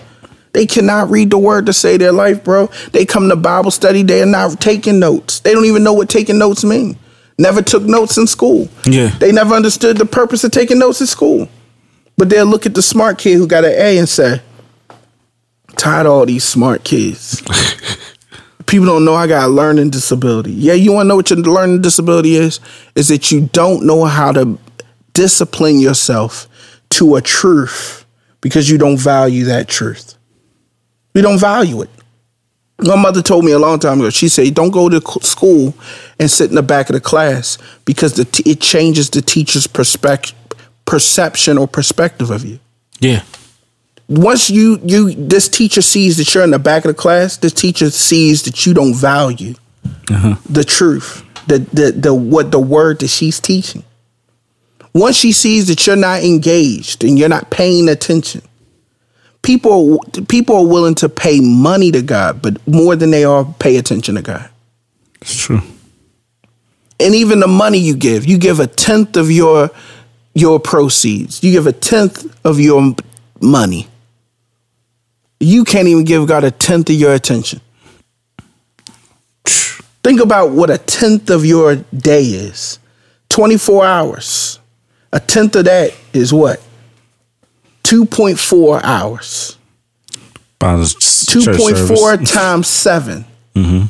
[0.53, 2.69] They cannot read the word to save their life, bro.
[2.91, 5.39] They come to Bible study, they're not taking notes.
[5.39, 6.97] They don't even know what taking notes mean.
[7.37, 8.67] Never took notes in school.
[8.85, 9.07] Yeah.
[9.19, 11.47] They never understood the purpose of taking notes in school.
[12.21, 14.43] But they'll look at the smart kid who got an A and say,
[15.75, 17.41] tired of all these smart kids.
[18.67, 20.51] People don't know I got a learning disability.
[20.51, 22.59] Yeah, you want to know what your learning disability is?
[22.93, 24.59] Is that you don't know how to
[25.13, 26.47] discipline yourself
[26.91, 28.05] to a truth
[28.39, 30.13] because you don't value that truth.
[31.15, 31.89] You don't value it.
[32.77, 34.11] My mother told me a long time ago.
[34.11, 35.73] She said, "Don't go to school
[36.19, 39.65] and sit in the back of the class because the t- it changes the teacher's
[39.65, 40.35] perspective,
[40.85, 42.59] perception or perspective of you."
[42.99, 43.23] Yeah.
[44.07, 47.53] once you you this teacher sees that you're in the back of the class, this
[47.53, 49.55] teacher sees that you don't value
[50.09, 50.35] uh-huh.
[50.49, 53.83] the truth, the the the what the word that she's teaching.
[54.93, 58.41] Once she sees that you're not engaged and you're not paying attention,
[59.41, 63.77] people people are willing to pay money to God, but more than they are pay
[63.77, 64.49] attention to God.
[65.21, 65.61] It's true.
[66.99, 69.71] And even the money you give, you give a tenth of your
[70.33, 71.43] your proceeds.
[71.43, 72.95] You give a tenth of your
[73.41, 73.87] money.
[75.39, 77.61] You can't even give God a tenth of your attention.
[80.03, 82.79] Think about what a tenth of your day is
[83.29, 84.59] 24 hours.
[85.13, 86.59] A tenth of that is what?
[87.83, 89.57] 2.4 hours.
[90.57, 93.25] By the s- church 2.4 times 7.
[93.55, 93.85] Mm-hmm.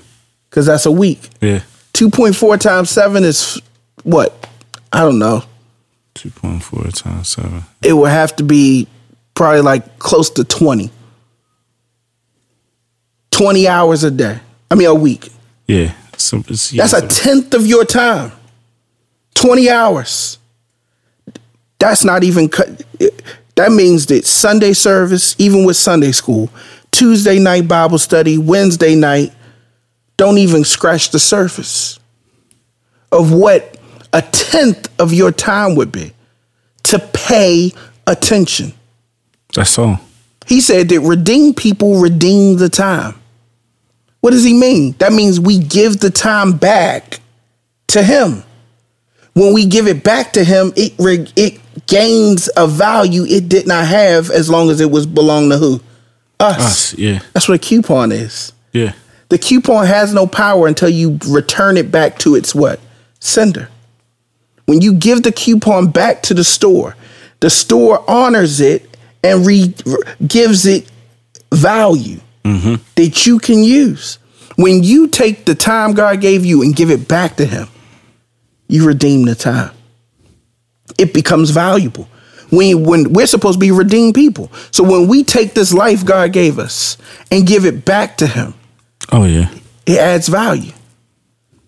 [0.49, 1.29] Because that's a week.
[1.39, 1.61] Yeah.
[1.93, 3.61] 2.4 times 7 is
[4.03, 4.47] what?
[4.91, 5.43] I don't know.
[6.15, 7.63] 2.4 times 7.
[7.81, 8.87] It would have to be
[9.33, 10.91] probably like close to 20.
[13.31, 14.39] 20 hours a day.
[14.69, 15.29] I mean, a week.
[15.67, 15.93] Yeah.
[16.17, 18.31] So it's, yeah, That's a tenth of your time.
[19.35, 20.37] 20 hours.
[21.79, 22.83] That's not even cut.
[23.55, 26.49] That means that Sunday service, even with Sunday school,
[26.91, 29.33] Tuesday night Bible study, Wednesday night,
[30.17, 31.99] don't even scratch the surface
[33.11, 33.77] of what
[34.13, 36.13] a tenth of your time would be
[36.83, 37.71] to pay
[38.07, 38.73] attention.
[39.55, 39.99] that's all.
[40.47, 43.15] He said that redeemed people redeem the time.
[44.19, 44.93] What does he mean?
[44.99, 47.21] That means we give the time back
[47.87, 48.43] to him.
[49.33, 50.93] When we give it back to him, it
[51.37, 55.57] it gains a value it did not have as long as it was belong to
[55.57, 55.79] who?
[56.39, 56.59] Us.
[56.59, 56.97] Us.
[56.97, 57.19] Yeah.
[57.33, 58.51] That's what a coupon is.
[58.73, 58.93] Yeah.
[59.29, 62.79] The coupon has no power until you return it back to its what?
[63.21, 63.69] Sender.
[64.71, 66.95] When you give the coupon back to the store,
[67.41, 69.75] the store honors it and re-
[70.25, 70.89] gives it
[71.53, 72.75] value mm-hmm.
[72.95, 74.17] that you can use.
[74.55, 77.67] When you take the time God gave you and give it back to Him,
[78.69, 79.71] you redeem the time.
[80.97, 82.07] It becomes valuable.
[82.49, 84.53] When, when we're supposed to be redeemed people.
[84.71, 86.95] So when we take this life God gave us
[87.29, 88.53] and give it back to Him,
[89.11, 89.53] Oh yeah.
[89.85, 90.71] it adds value.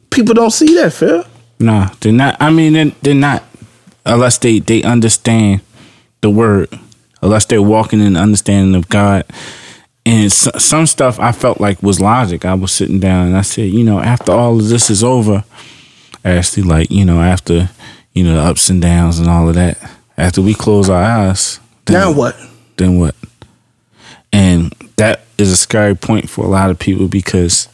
[0.09, 1.25] People don't see that, Phil.
[1.63, 2.35] Nah, they're not.
[2.41, 3.43] I mean, they're, they're not
[4.05, 5.61] unless they they understand
[6.21, 6.69] the word,
[7.21, 9.25] unless they're walking in the understanding of God.
[10.05, 12.43] And s some stuff I felt like was logic.
[12.43, 15.45] I was sitting down and I said, you know, after all of this is over,
[16.25, 17.69] actually, like you know, after
[18.13, 19.77] you know the ups and downs and all of that,
[20.17, 22.35] after we close our eyes, then Now what?
[22.75, 23.15] then what?
[24.33, 27.69] And that is a scary point for a lot of people because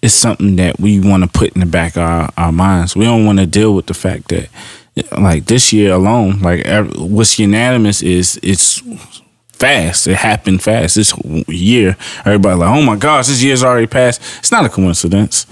[0.00, 2.96] it's something that we want to put in the back of our, our minds.
[2.96, 4.48] We don't want to deal with the fact that,
[5.18, 6.66] like this year alone, like
[6.96, 8.82] what's unanimous is it's
[9.52, 10.08] fast.
[10.08, 10.96] It happened fast.
[10.96, 11.14] This
[11.48, 14.20] year, everybody like, oh my gosh, this year's already passed.
[14.40, 15.46] It's not a coincidence.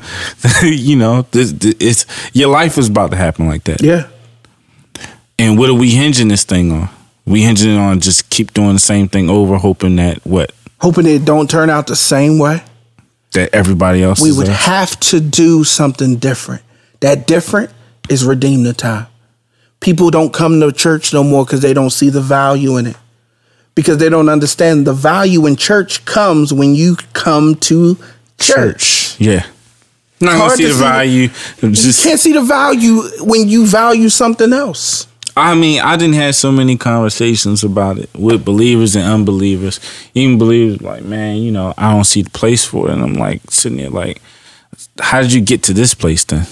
[0.62, 3.82] you know, this, this, it's your life is about to happen like that.
[3.82, 4.08] Yeah.
[5.38, 6.88] And what are we hinging this thing on?
[7.26, 10.52] We hinging it on just keep doing the same thing over, hoping that what
[10.82, 12.60] Hoping it don't turn out the same way.
[13.32, 16.62] That everybody else We would have to do something different.
[17.00, 17.70] That different
[18.08, 19.06] is redeem the time.
[19.80, 22.96] People don't come to church no more because they don't see the value in it.
[23.74, 27.96] Because they don't understand the value in church comes when you come to
[28.38, 29.16] church.
[29.16, 29.20] church.
[29.20, 29.46] Yeah.
[30.20, 31.22] Not gonna see the see the- value.
[31.62, 35.06] You can't see the value when you value something else.
[35.36, 39.80] I mean, I didn't have so many conversations about it with believers and unbelievers.
[40.14, 42.92] Even believers like, man, you know, I don't see the place for it.
[42.92, 44.20] And I'm like sitting there like,
[45.00, 46.46] how did you get to this place then?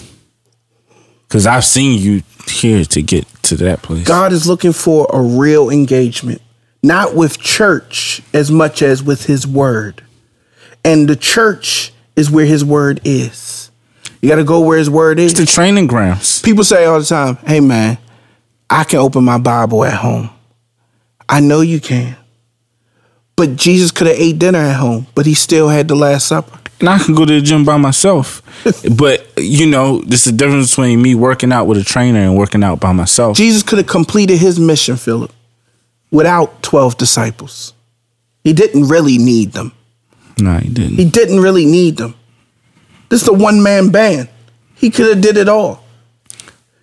[1.28, 4.06] Because I've seen you here to get to that place.
[4.06, 6.40] God is looking for a real engagement,
[6.82, 10.02] not with church as much as with his word.
[10.84, 13.70] And the church is where his word is.
[14.22, 15.32] You got to go where his word is.
[15.32, 16.42] It's the training grounds.
[16.42, 17.98] People say all the time, hey man,
[18.70, 20.30] I can open my Bible at home.
[21.28, 22.16] I know you can.
[23.34, 26.58] But Jesus could have ate dinner at home, but he still had the Last Supper.
[26.78, 28.42] And I can go to the gym by myself.
[28.96, 32.62] but, you know, there's a difference between me working out with a trainer and working
[32.62, 33.36] out by myself.
[33.36, 35.32] Jesus could have completed his mission, Philip,
[36.10, 37.74] without 12 disciples.
[38.44, 39.72] He didn't really need them.
[40.38, 40.96] no, he didn't.
[40.96, 42.14] He didn't really need them.
[43.10, 44.28] This is a one man band.
[44.76, 45.84] He could have did it all.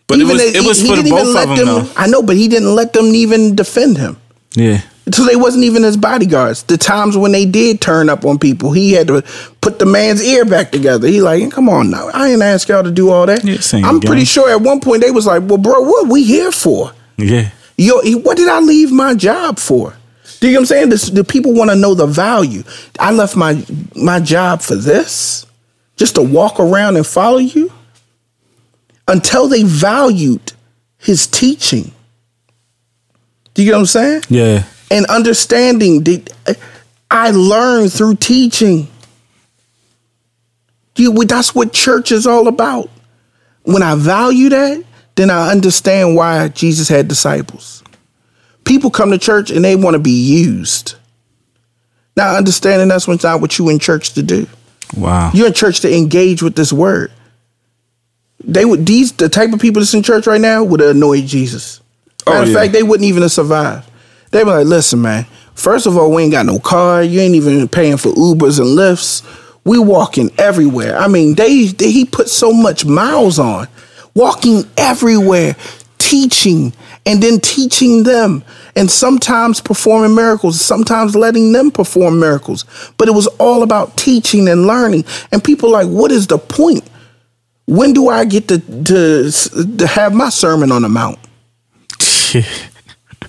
[0.08, 1.86] But it Even was, they- it was he for even both let of them, them.
[1.86, 1.92] though.
[1.98, 4.18] I know, but he didn't let them even defend him.
[4.56, 4.82] Yeah.
[5.14, 6.64] So they wasn't even his bodyguards.
[6.64, 9.22] The times when they did turn up on people, he had to
[9.62, 11.08] put the man's ear back together.
[11.08, 13.44] He like, come on now, I ain't ask y'all to do all that.
[13.46, 14.26] Yeah, I'm pretty game.
[14.26, 16.92] sure at one point they was like, well, bro, what we here for?
[17.18, 17.52] Yeah.
[17.78, 19.94] Yo, what did I leave my job for?
[20.40, 20.90] Do you know what I'm saying?
[20.90, 22.64] This, the people want to know the value.
[23.00, 23.64] I left my
[23.96, 25.46] my job for this,
[25.96, 27.72] just to walk around and follow you.
[29.08, 30.54] Until they valued
[30.98, 31.92] his teaching.
[33.54, 34.24] Do you get what I'm saying?
[34.30, 34.64] Yeah.
[34.92, 36.58] And understanding that
[37.10, 38.88] I learned through teaching.
[40.96, 42.90] You, that's what church is all about.
[43.64, 44.84] When I value that,
[45.16, 47.84] then I understand why Jesus had disciples.
[48.66, 50.96] People come to church and they want to be used.
[52.16, 54.48] Now, understanding that's not what you in church to do.
[54.96, 55.32] Wow.
[55.34, 57.12] You're in church to engage with this word.
[58.44, 61.26] They would these the type of people that's in church right now would have annoyed
[61.26, 61.82] Jesus.
[62.26, 62.56] Oh, Matter Oh, of yeah.
[62.56, 63.90] fact, they wouldn't even have survived.
[64.32, 65.26] They were like, listen, man,
[65.56, 67.02] first of all, we ain't got no car.
[67.04, 69.24] You ain't even paying for Ubers and Lyfts.
[69.64, 70.98] We walking everywhere.
[70.98, 73.68] I mean, they, they he put so much miles on,
[74.14, 75.56] walking everywhere,
[75.98, 76.74] teaching,
[77.06, 78.44] and then teaching them.
[78.76, 82.64] and sometimes performing miracles, sometimes letting them perform miracles.
[82.98, 85.04] But it was all about teaching and learning.
[85.32, 86.84] And people like, what is the point?
[87.68, 89.32] When do I get to to,
[89.78, 91.20] to have my sermon on the mount?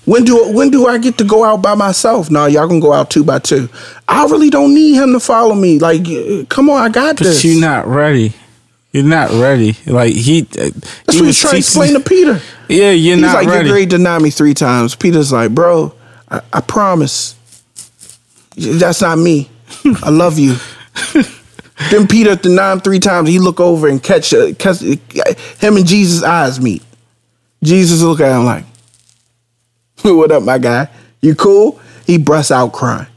[0.05, 2.31] When do when do I get to go out by myself?
[2.31, 3.69] No, y'all gonna go out two by two.
[4.07, 5.77] I really don't need him to follow me.
[5.77, 7.45] Like, uh, come on, I got But this.
[7.45, 8.33] you're not ready.
[8.91, 9.75] You're not ready.
[9.85, 10.41] Like he.
[10.57, 10.69] uh,
[11.05, 12.41] That's what he's trying to explain to Peter.
[12.67, 13.67] Yeah, you're He's not like, ready.
[13.67, 14.95] you're great to deny me three times.
[14.95, 15.93] Peter's like, bro,
[16.31, 17.35] I, I promise.
[18.57, 19.47] That's not me.
[20.01, 20.55] I love you.
[21.91, 23.29] then Peter the nine three times.
[23.29, 26.83] He look over and catch, uh, catch him and Jesus' eyes meet.
[27.63, 28.65] Jesus look at him like,
[30.01, 30.89] what up, my guy?
[31.21, 31.79] You cool?
[32.05, 33.07] He busts out crying.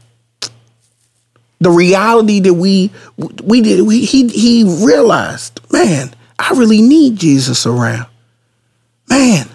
[1.59, 7.65] The reality that we we did we, he he realized, man, I really need Jesus
[7.65, 8.07] around.
[9.09, 9.47] Man,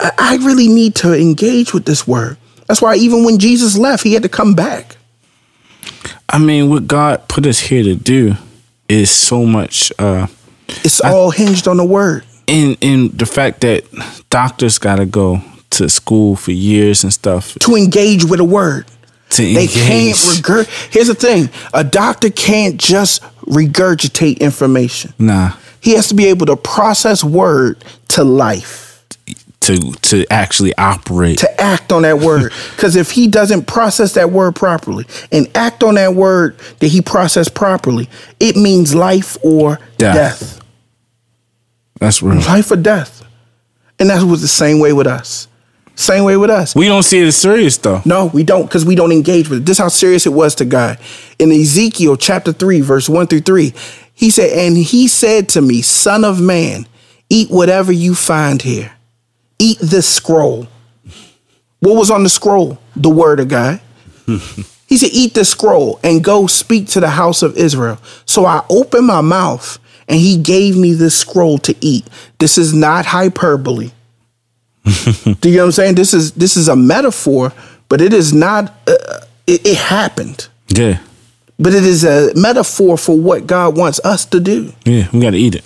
[0.00, 2.38] I, I really need to engage with this word.
[2.66, 4.96] That's why even when Jesus left, he had to come back.
[6.34, 8.34] I mean, what God put us here to do
[8.88, 9.92] is so much.
[10.00, 10.26] uh
[10.84, 12.24] It's all hinged on the word.
[12.46, 13.84] in in the fact that
[14.30, 18.84] doctors got to go to school for years and stuff To engage with a word.
[19.30, 19.72] to They engage.
[19.88, 20.66] can't regurg.
[20.92, 23.22] Here's the thing: a doctor can't just
[23.58, 25.12] regurgitate information.
[25.18, 27.76] nah, He has to be able to process word
[28.08, 28.83] to life,
[29.64, 31.38] to to actually operate.
[31.38, 32.52] to act on that word.
[32.74, 37.00] Because if he doesn't process that word properly and act on that word that he
[37.00, 38.08] processed properly,
[38.40, 40.14] it means life or Death.
[40.14, 40.60] death.
[42.00, 42.36] That's real.
[42.40, 43.22] Life or death.
[43.98, 45.48] And that was the same way with us.
[45.96, 46.74] Same way with us.
[46.74, 48.02] We don't see it as serious though.
[48.04, 49.66] No, we don't, because we don't engage with it.
[49.66, 50.98] This is how serious it was to God.
[51.38, 53.72] In Ezekiel chapter 3, verse 1 through 3,
[54.12, 56.86] he said, And he said to me, Son of man,
[57.30, 58.90] eat whatever you find here.
[59.64, 60.66] Eat this scroll.
[61.80, 62.78] What was on the scroll?
[62.96, 63.80] The word of God.
[64.86, 67.98] he said, Eat this scroll and go speak to the house of Israel.
[68.26, 72.06] So I opened my mouth and he gave me this scroll to eat.
[72.38, 73.90] This is not hyperbole.
[74.84, 75.94] Do you know what I'm saying?
[75.94, 77.52] This is this is a metaphor,
[77.88, 78.64] but it is not.
[78.86, 80.98] Uh, it, it happened, Yeah,
[81.58, 84.72] but it is a metaphor for what God wants us to do.
[84.84, 85.64] yeah, we got to eat it.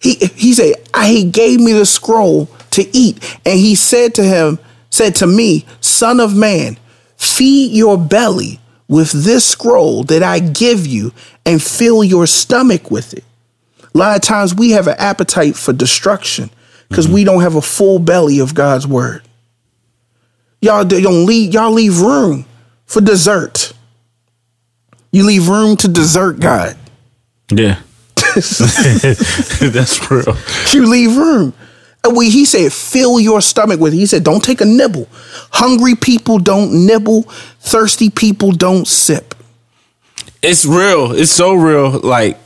[0.00, 4.22] He he said, I, "He gave me the scroll to eat," and he said to
[4.22, 4.58] him,
[4.90, 6.78] said to me, "Son of man,
[7.16, 11.12] feed your belly with this scroll that I give you,
[11.44, 13.24] and fill your stomach with it."
[13.94, 16.50] A lot of times we have an appetite for destruction
[16.88, 17.14] because mm-hmm.
[17.14, 19.22] we don't have a full belly of God's word.
[20.60, 21.54] Y'all don't leave.
[21.54, 22.44] Y'all leave room
[22.86, 23.72] for dessert.
[25.10, 26.76] You leave room to desert God.
[27.50, 27.80] Yeah,
[28.34, 30.36] that's real.
[30.72, 31.54] You leave room.
[32.02, 33.92] And we, he said, fill your stomach with.
[33.92, 33.98] it.
[33.98, 35.06] He said, don't take a nibble.
[35.52, 37.22] Hungry people don't nibble.
[37.60, 39.34] Thirsty people don't sip.
[40.42, 41.12] It's real.
[41.12, 41.90] It's so real.
[42.00, 42.38] Like,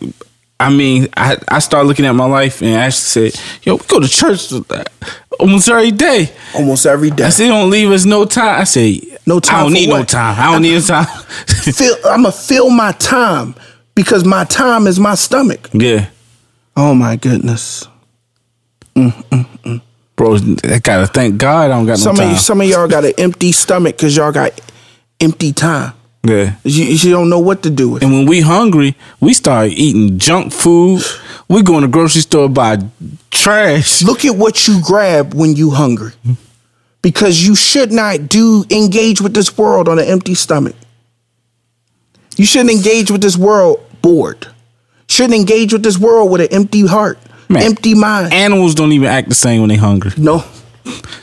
[0.58, 4.00] I mean, I I started looking at my life and actually said, "Yo, we go
[4.00, 4.52] to church
[5.38, 7.24] almost every day." Almost every day.
[7.24, 10.04] I said, "Don't leave us no time." I say, No time I don't need no
[10.04, 10.36] time.
[10.40, 11.06] I don't need no time."
[11.46, 13.54] Fill, I'm gonna fill my time
[13.94, 15.68] because my time is my stomach.
[15.72, 16.06] yeah,
[16.76, 17.86] Oh my goodness.
[18.94, 21.66] Bro, I gotta thank God.
[21.66, 22.32] I don't got no Some time.
[22.32, 24.58] of some of y'all got an empty stomach because y'all got
[25.20, 25.92] empty time.
[26.22, 26.56] yeah.
[26.64, 28.02] You, you don't know what to do with.
[28.02, 31.02] And when we hungry, we start eating junk food.
[31.48, 32.78] We go in the grocery store buy
[33.30, 34.02] trash.
[34.02, 36.12] Look at what you grab when you hungry.
[37.02, 40.74] Because you should not do engage with this world on an empty stomach.
[42.36, 44.48] You shouldn't engage with this world bored.
[45.06, 47.18] Shouldn't engage with this world with an empty heart,
[47.48, 47.62] Man.
[47.62, 48.32] empty mind.
[48.32, 50.12] Animals don't even act the same when they hungry.
[50.16, 50.44] no,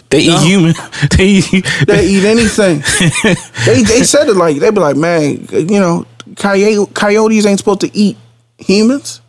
[0.09, 0.33] They No.
[0.35, 0.73] eat human.
[1.17, 2.79] They eat, they eat anything.
[3.65, 6.05] they they said it like they be like, man, you know,
[6.37, 8.17] coyote, coyotes ain't supposed to eat
[8.57, 9.21] humans,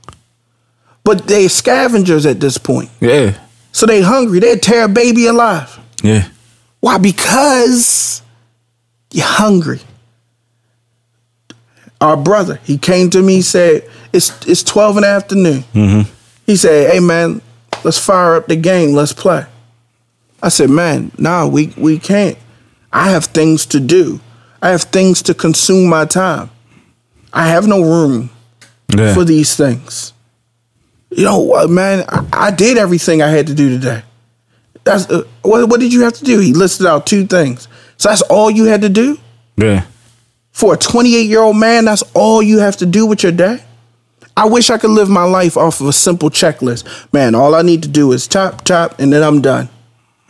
[1.04, 2.90] but they scavengers at this point.
[3.00, 3.34] yeah,
[3.72, 4.38] So they hungry.
[4.40, 5.78] They tear a baby alive.
[6.02, 6.28] yeah.
[6.80, 6.98] Why?
[6.98, 8.22] Because
[9.12, 9.80] you're hungry.
[12.00, 15.64] Our brother, he came to me, said, it's, it's 12 in the afternoon.
[15.72, 16.10] Mm-hmm.
[16.46, 17.40] He said, hey man,
[17.84, 19.46] let's fire up the game, let's play.
[20.42, 22.36] I said, man, nah, we, we can't.
[22.92, 24.20] I have things to do.
[24.60, 26.50] I have things to consume my time.
[27.32, 28.30] I have no room
[28.96, 29.14] yeah.
[29.14, 30.12] for these things.
[31.10, 32.04] You know what, man?
[32.08, 34.02] I, I did everything I had to do today.
[34.84, 35.68] That's uh, what.
[35.68, 36.40] What did you have to do?
[36.40, 37.68] He listed out two things.
[37.98, 39.18] So that's all you had to do
[39.56, 39.84] yeah.
[40.50, 41.84] for a 28 year old man.
[41.84, 43.62] That's all you have to do with your day.
[44.36, 46.84] I wish I could live my life off of a simple checklist.
[47.12, 49.68] Man, all I need to do is chop, chop, and then I'm done.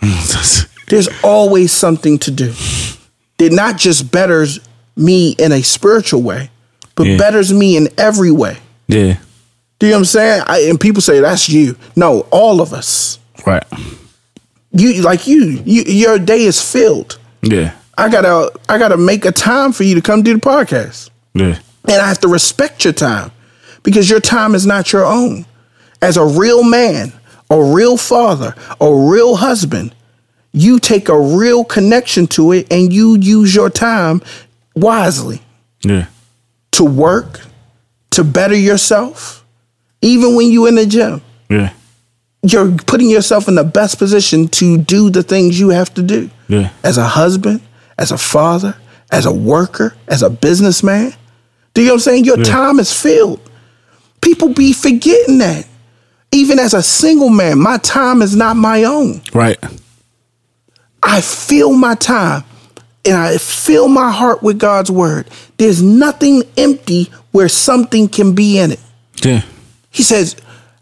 [0.88, 2.52] There's always something to do.
[3.38, 4.60] It not just betters
[4.96, 6.50] me in a spiritual way,
[6.94, 7.16] but Yeah.
[7.16, 8.58] betters me in every way.
[8.88, 9.16] Yeah.
[9.78, 10.42] Do you know what I'm saying?
[10.46, 11.76] I, and people say that's you.
[11.96, 13.18] No, all of us.
[13.46, 13.64] Right.
[14.72, 17.18] You like you, you your day is filled.
[17.42, 17.72] Yeah.
[17.98, 21.10] I gotta I gotta make a time for you to come do the podcast.
[21.34, 21.58] Yeah.
[21.88, 23.32] And I have to respect your time
[23.82, 25.44] because your time is not your own.
[26.00, 27.12] As a real man,
[27.50, 29.94] a real father, a real husband,
[30.52, 34.20] you take a real connection to it and you use your time
[34.74, 35.42] wisely
[35.82, 36.06] Yeah.
[36.72, 37.40] to work,
[38.10, 39.44] to better yourself.
[40.02, 41.70] Even when you're in the gym, Yeah.
[42.42, 46.28] you're putting yourself in the best position to do the things you have to do.
[46.48, 46.70] Yeah.
[46.82, 47.60] As a husband,
[47.98, 48.74] as a father,
[49.10, 51.14] as a worker, as a businessman.
[51.74, 52.24] Do you know what I'm saying?
[52.24, 53.40] Your time is filled.
[54.22, 55.66] People be forgetting that.
[56.32, 59.20] Even as a single man, my time is not my own.
[59.34, 59.58] Right.
[61.02, 62.44] I fill my time
[63.04, 65.28] and I fill my heart with God's word.
[65.58, 68.80] There's nothing empty where something can be in it.
[69.22, 69.42] Yeah.
[69.90, 70.36] He says,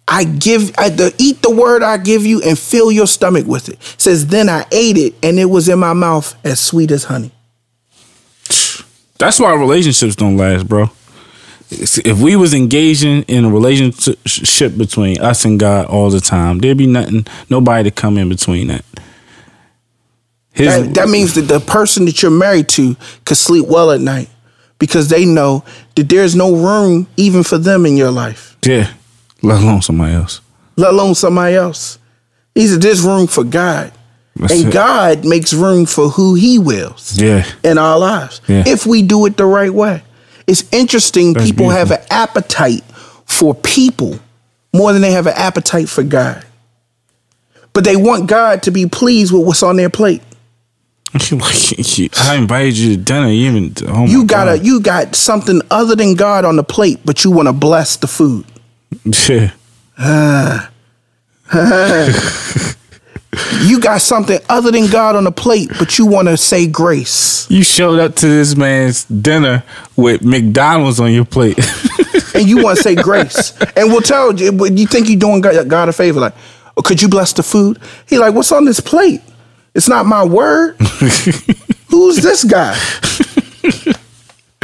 [0.07, 3.69] I give I the eat the word I give you and fill your stomach with
[3.69, 3.79] it.
[3.97, 7.33] Says, then I ate it and it was in my mouth as sweet as honey.
[9.19, 10.91] That's why relationships don't last, bro.
[11.73, 16.77] If we was engaging in a relationship between us and God all the time, there'd
[16.77, 18.85] be nothing, nobody to come in between that.
[20.53, 24.01] His, That, that means that the person that you're married to could sleep well at
[24.01, 24.29] night
[24.79, 25.65] because they know
[25.95, 28.93] that there's no room even for them in your life, yeah,
[29.43, 30.41] let alone somebody else.
[30.77, 31.99] let alone somebody else.
[32.55, 33.93] He said, there's room for God.
[34.37, 34.73] That's and it.
[34.73, 38.65] God makes room for who he wills Yeah, in our lives Yeah.
[38.67, 40.03] if we do it the right way.
[40.51, 42.83] It's interesting That's people have an appetite
[43.25, 44.19] for people
[44.75, 46.45] more than they have an appetite for God.
[47.73, 50.23] But they want God to be pleased with what's on their plate.
[51.15, 53.29] I invited you to dinner.
[53.29, 56.99] You even oh You got a you got something other than God on the plate,
[57.05, 58.45] but you want to bless the food.
[59.29, 59.53] yeah,
[59.99, 60.67] uh,
[63.63, 67.49] You got something other than God on the plate, but you want to say grace.
[67.49, 69.63] you showed up to this man's dinner
[69.97, 71.59] with McDonald's on your plate.
[72.35, 74.51] and you want to say grace, and we'll tell you.
[74.51, 76.35] But you think you're doing God, God a favor, like,
[76.77, 77.79] oh, could you bless the food?
[78.09, 79.21] He like, what's on this plate?
[79.75, 80.77] It's not my word.
[81.89, 82.75] Who's this guy?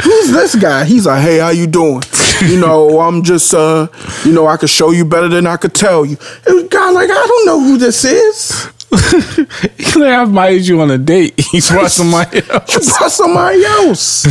[0.07, 0.85] Who's this guy?
[0.85, 2.01] He's like, hey, how you doing?
[2.41, 3.87] You know, I'm just, uh,
[4.23, 6.17] you know, I could show you better than I could tell you.
[6.45, 8.69] And God, like, I don't know who this is.
[9.77, 11.33] He like, I invited you on a date.
[11.51, 12.97] He brought somebody You else.
[12.97, 14.23] brought somebody else.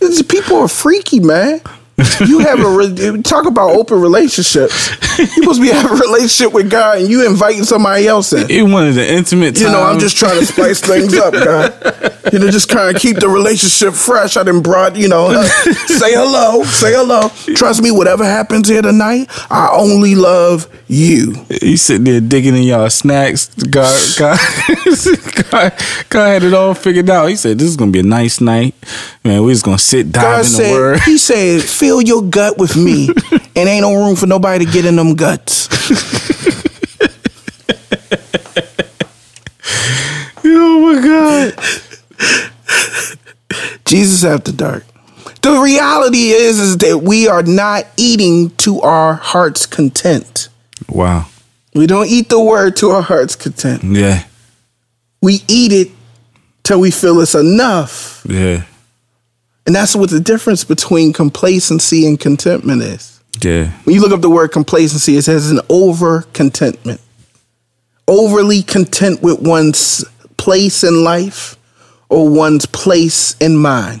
[0.00, 1.60] These people are freaky, man.
[2.26, 4.90] You have a re- talk about open relationships.
[5.18, 8.48] You supposed to be having a relationship with God, and you inviting somebody else in.
[8.48, 9.56] He wanted the intimate.
[9.56, 9.66] Time.
[9.66, 11.74] You know, I'm just trying to spice things up, God.
[12.32, 14.36] You know, just kind of keep the relationship fresh.
[14.36, 17.30] I didn't brought, you know, uh, say hello, say hello.
[17.56, 21.34] Trust me, whatever happens here tonight, I only love you.
[21.62, 23.46] You sitting there digging in y'all snacks.
[23.56, 24.38] God, God,
[25.50, 25.72] God,
[26.10, 27.26] God had it all figured out.
[27.26, 28.74] He said, "This is gonna be a nice night,
[29.28, 29.44] man.
[29.44, 32.58] We're just gonna sit, dive God in the said, word." He said, fill your gut
[32.58, 33.08] with me,
[33.54, 35.68] and ain't no room for nobody to get in them guts.
[40.44, 41.54] oh my God!
[43.84, 44.84] Jesus after dark.
[45.40, 50.48] The reality is, is that we are not eating to our heart's content.
[50.88, 51.26] Wow.
[51.74, 53.84] We don't eat the word to our heart's content.
[53.84, 54.24] Yeah.
[55.22, 55.92] We eat it
[56.64, 58.26] till we feel it's enough.
[58.28, 58.64] Yeah.
[59.68, 63.20] And that's what the difference between complacency and contentment is.
[63.42, 63.66] Yeah.
[63.84, 67.02] When you look up the word complacency, it says an over contentment.
[68.08, 70.06] Overly content with one's
[70.38, 71.58] place in life
[72.08, 74.00] or one's place in mind.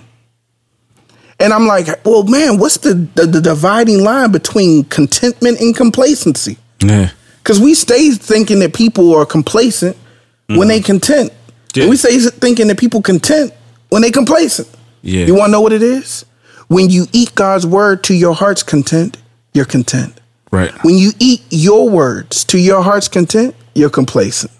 [1.38, 6.56] And I'm like, well, man, what's the, the, the dividing line between contentment and complacency?
[6.82, 7.10] Yeah.
[7.42, 9.98] Because we stay thinking that people are complacent
[10.46, 10.86] when they mm-hmm.
[10.86, 11.32] content.
[11.74, 11.82] Yeah.
[11.82, 13.52] And we stay thinking that people content
[13.90, 14.66] when they complacent.
[15.02, 15.26] Yeah.
[15.26, 16.24] You want to know what it is?
[16.68, 19.16] When you eat God's word to your heart's content,
[19.54, 20.20] you're content.
[20.50, 20.72] Right.
[20.84, 24.52] When you eat your words to your heart's content, you're complacent.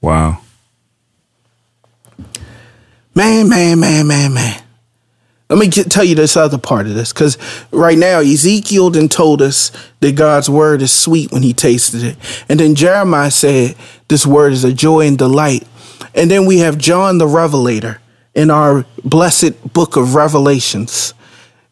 [0.00, 0.40] Wow.
[3.14, 4.62] Man, man, man, man, man.
[5.48, 7.36] Let me get, tell you this other part of this because
[7.72, 12.16] right now Ezekiel then told us that God's word is sweet when he tasted it.
[12.48, 13.74] And then Jeremiah said
[14.06, 15.66] this word is a joy and delight.
[16.14, 18.00] And then we have John the Revelator
[18.34, 21.14] in our blessed book of Revelations.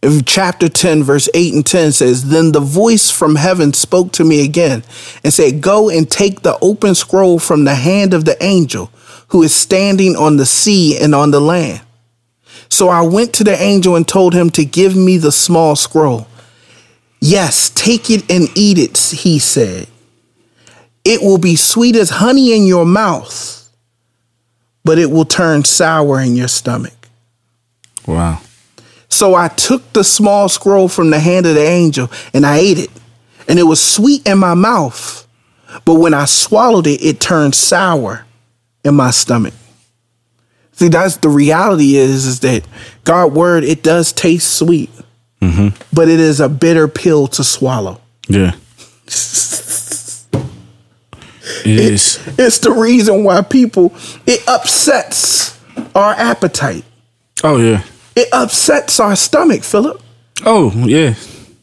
[0.02, 4.24] In chapter 10, verse 8 and 10 says, Then the voice from heaven spoke to
[4.24, 4.84] me again
[5.24, 8.92] and said, Go and take the open scroll from the hand of the angel
[9.28, 11.80] who is standing on the sea and on the land.
[12.68, 16.28] So I went to the angel and told him to give me the small scroll.
[17.20, 19.88] Yes, take it and eat it, he said.
[21.04, 23.57] It will be sweet as honey in your mouth,
[24.88, 27.10] but it will turn sour in your stomach.
[28.06, 28.40] Wow.
[29.10, 32.78] So I took the small scroll from the hand of the angel and I ate
[32.78, 32.90] it.
[33.46, 35.28] And it was sweet in my mouth.
[35.84, 38.24] But when I swallowed it, it turned sour
[38.82, 39.52] in my stomach.
[40.72, 42.66] See, that's the reality is, is that
[43.04, 44.88] God word, it does taste sweet,
[45.42, 45.68] mm-hmm.
[45.92, 48.00] but it is a bitter pill to swallow.
[48.26, 48.52] Yeah.
[51.64, 52.18] It is.
[52.38, 53.94] It's the reason why people,
[54.26, 55.58] it upsets
[55.94, 56.84] our appetite.
[57.44, 57.82] Oh yeah.
[58.16, 60.00] It upsets our stomach, Philip.
[60.44, 61.14] Oh yeah.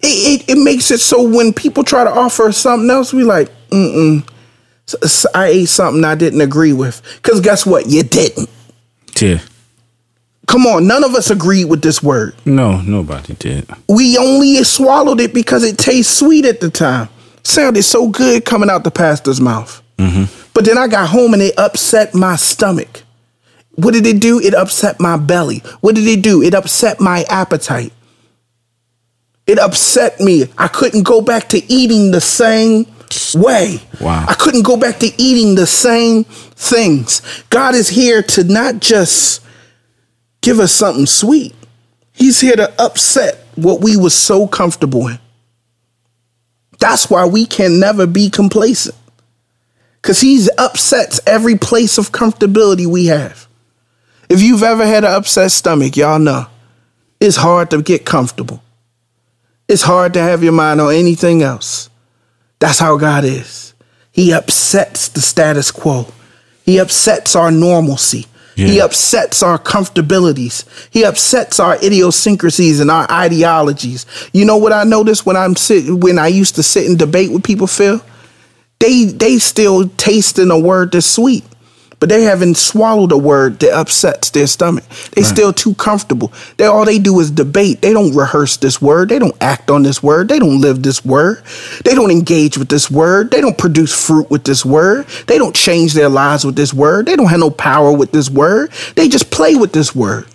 [0.01, 3.49] it, it, it makes it so when people try to offer something else, we like,
[3.69, 4.27] mm-mm.
[5.33, 7.01] I ate something I didn't agree with.
[7.21, 7.87] Because guess what?
[7.87, 8.49] You didn't.
[9.19, 9.39] Yeah.
[10.47, 12.35] Come on, none of us agreed with this word.
[12.45, 13.67] No, nobody did.
[13.89, 17.09] We only swallowed it because it tastes sweet at the time.
[17.45, 19.83] Sounded so good coming out the pastor's mouth.
[19.99, 20.49] Mm-hmm.
[20.55, 23.03] But then I got home and it upset my stomach.
[23.75, 24.39] What did it do?
[24.39, 25.59] It upset my belly.
[25.81, 26.41] What did it do?
[26.41, 27.93] It upset my appetite.
[29.45, 30.45] It upset me.
[30.57, 32.87] I couldn't go back to eating the same
[33.35, 33.79] way.
[34.01, 34.25] Wow.
[34.27, 37.21] I couldn't go back to eating the same things.
[37.51, 39.45] God is here to not just
[40.41, 41.53] give us something sweet.
[42.11, 45.19] He's here to upset what we were so comfortable in.
[46.85, 48.95] That's why we can never be complacent.
[50.03, 53.47] Cuz he upsets every place of comfortability we have.
[54.29, 56.45] If you've ever had an upset stomach, y'all know
[57.19, 58.61] it's hard to get comfortable.
[59.67, 61.89] It's hard to have your mind on anything else.
[62.59, 63.73] That's how God is.
[64.11, 66.05] He upsets the status quo.
[66.65, 68.27] He upsets our normalcy.
[68.55, 70.65] He upsets our comfortabilities.
[70.91, 74.05] He upsets our idiosyncrasies and our ideologies.
[74.33, 77.31] You know what I noticed when I'm sit when I used to sit and debate
[77.31, 78.01] with people, Phil?
[78.79, 81.43] They they still tasting a word that's sweet,
[81.99, 84.83] but they haven't swallowed a word that upsets their stomach.
[85.11, 86.31] They still too comfortable.
[86.57, 87.81] They all they do is debate.
[87.81, 89.09] They don't rehearse this word.
[89.09, 90.27] They don't act on this word.
[90.27, 91.43] They don't live this word.
[91.83, 93.31] They don't engage with this word.
[93.31, 95.07] They don't produce fruit with this word.
[95.27, 97.05] They don't change their lives with this word.
[97.05, 98.71] They don't have no power with this word.
[98.95, 100.25] They just play with this word.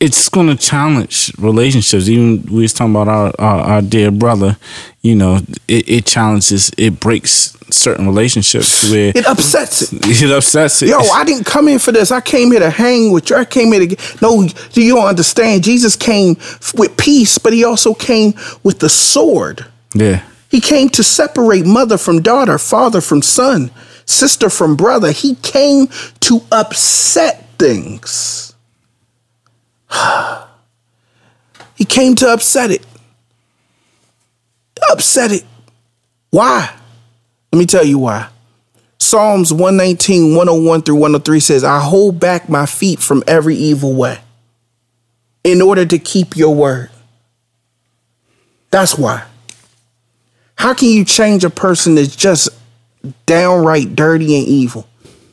[0.00, 2.08] It's going to challenge relationships.
[2.08, 4.56] Even we was talking about our our, our dear brother.
[5.02, 5.36] You know,
[5.68, 9.90] it, it challenges, it breaks certain relationships where It upsets it.
[10.22, 10.88] it upsets it.
[10.88, 12.10] Yo, I didn't come in for this.
[12.10, 13.36] I came here to hang with you.
[13.36, 14.22] I came here to get.
[14.22, 14.42] No,
[14.72, 15.64] you don't understand.
[15.64, 16.36] Jesus came
[16.74, 19.64] with peace, but he also came with the sword.
[19.94, 23.70] yeah, He came to separate mother from daughter, father from son,
[24.04, 25.12] sister from brother.
[25.12, 25.88] He came
[26.20, 28.49] to upset things.
[31.74, 32.84] he came to upset it.
[34.90, 35.44] Upset it.
[36.30, 36.74] Why?
[37.52, 38.28] Let me tell you why.
[38.98, 44.18] Psalms 119, 101 through 103 says, I hold back my feet from every evil way
[45.42, 46.90] in order to keep your word.
[48.70, 49.24] That's why.
[50.54, 52.50] How can you change a person that's just
[53.26, 54.86] downright dirty and evil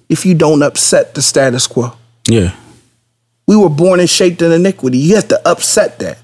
[0.07, 1.93] if you don't upset the status quo?
[2.27, 2.55] yeah,
[3.47, 4.97] We were born and shaped in iniquity.
[4.97, 6.19] You have to upset that.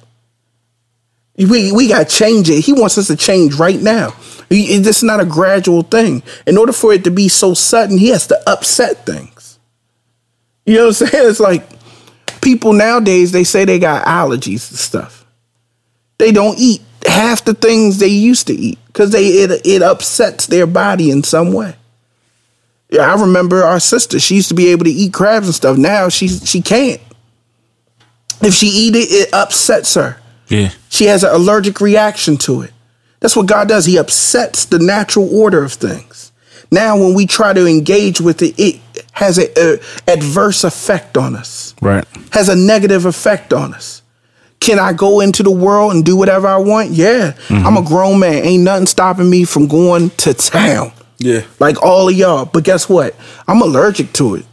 [1.37, 2.61] We, we got to change it.
[2.61, 4.13] He wants us to change right now.
[4.49, 6.21] This is not a gradual thing.
[6.45, 9.57] In order for it to be so sudden, he has to upset things.
[10.65, 11.27] You know what I'm saying?
[11.29, 11.67] It's like
[12.41, 15.25] people nowadays, they say they got allergies and stuff.
[16.17, 20.45] They don't eat half the things they used to eat because they it, it upsets
[20.47, 21.75] their body in some way.
[22.89, 24.19] Yeah, I remember our sister.
[24.19, 25.77] She used to be able to eat crabs and stuff.
[25.77, 27.01] Now she she can't.
[28.41, 30.17] If she eat it, it upsets her.
[30.47, 32.71] yeah, She has an allergic reaction to it.
[33.19, 33.85] That's what God does.
[33.85, 36.31] He upsets the natural order of things.
[36.71, 38.81] Now, when we try to engage with it, it
[39.13, 42.03] has an adverse effect on us, right.
[42.31, 44.01] has a negative effect on us.
[44.59, 46.91] Can I go into the world and do whatever I want?
[46.91, 47.33] Yeah.
[47.47, 47.67] Mm-hmm.
[47.67, 48.43] I'm a grown man.
[48.45, 52.45] Ain't nothing stopping me from going to town Yeah, like all of y'all.
[52.45, 53.13] But guess what?
[53.47, 54.45] I'm allergic to it.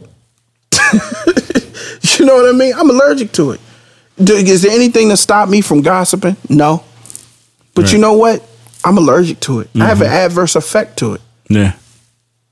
[2.19, 2.73] you know what I mean?
[2.75, 3.61] I'm allergic to it.
[4.29, 6.37] Is there anything to stop me from gossiping?
[6.49, 6.83] No.
[7.73, 8.45] But you know what?
[8.83, 9.69] I'm allergic to it.
[9.75, 10.15] I have an mm-hmm.
[10.15, 11.21] adverse effect to it.
[11.49, 11.73] yeah,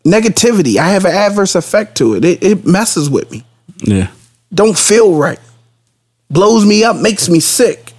[0.06, 2.24] Negativity, I have an adverse effect to it.
[2.24, 3.44] It, it messes with me.
[3.80, 4.10] yeah,
[4.54, 5.40] Don't feel right.
[6.30, 7.94] Blows me up, makes me sick.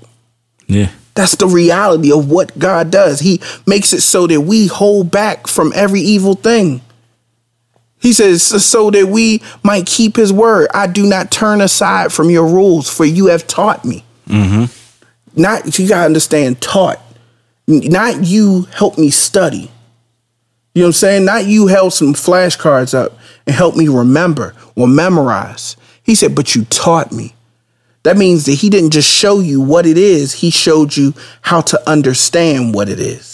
[0.67, 0.91] Yeah.
[1.15, 3.21] That's the reality of what God does.
[3.21, 6.81] He makes it so that we hold back from every evil thing.
[8.01, 10.69] He says, so that we might keep his word.
[10.73, 14.05] I do not turn aside from your rules, for you have taught me.
[14.27, 15.41] Mm-hmm.
[15.41, 17.01] Not, you gotta understand, taught.
[17.67, 19.71] Not you help me study.
[20.75, 21.25] You know what I'm saying?
[21.25, 25.77] Not you held some flashcards up and helped me remember or memorize.
[26.03, 27.35] He said, but you taught me.
[28.03, 31.61] That means that he didn't just show you what it is, he showed you how
[31.63, 33.30] to understand what it is.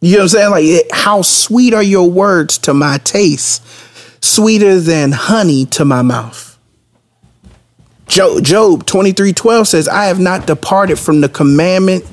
[0.00, 0.50] You know what I'm saying?
[0.50, 3.64] Like, how sweet are your words to my taste,
[4.20, 6.58] sweeter than honey to my mouth.
[8.06, 12.06] Job, Job 23 12 says, I have not departed from the commandment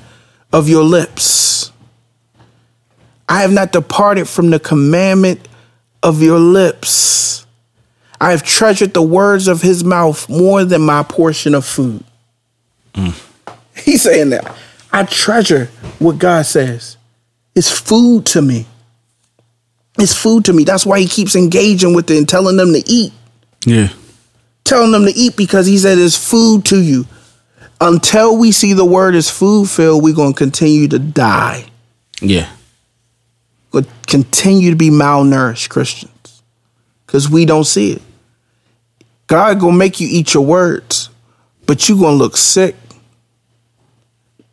[0.52, 1.72] of your lips.
[3.30, 5.48] I have not departed from the commandment
[6.04, 7.46] of your lips.
[8.20, 12.04] I have treasured the words of his mouth more than my portion of food.
[12.94, 13.20] Mm.
[13.76, 14.56] He's saying that.
[14.92, 15.66] I treasure
[16.00, 16.95] what God says.
[17.56, 18.66] It's food to me.
[19.98, 20.66] It's food to me.
[20.66, 23.14] That's why he keeps engaging with it and telling them to eat.
[23.66, 23.90] Yeah.
[24.66, 27.06] Telling them to eat because he said it's food to you.
[27.80, 31.66] Until we see the word as food filled, we're going to continue to die.
[32.22, 32.50] Yeah.
[33.72, 36.44] But continue to be malnourished Christians
[37.06, 38.02] because we don't see it.
[39.28, 41.10] God gonna make you eat your words,
[41.66, 42.76] but you gonna look sick.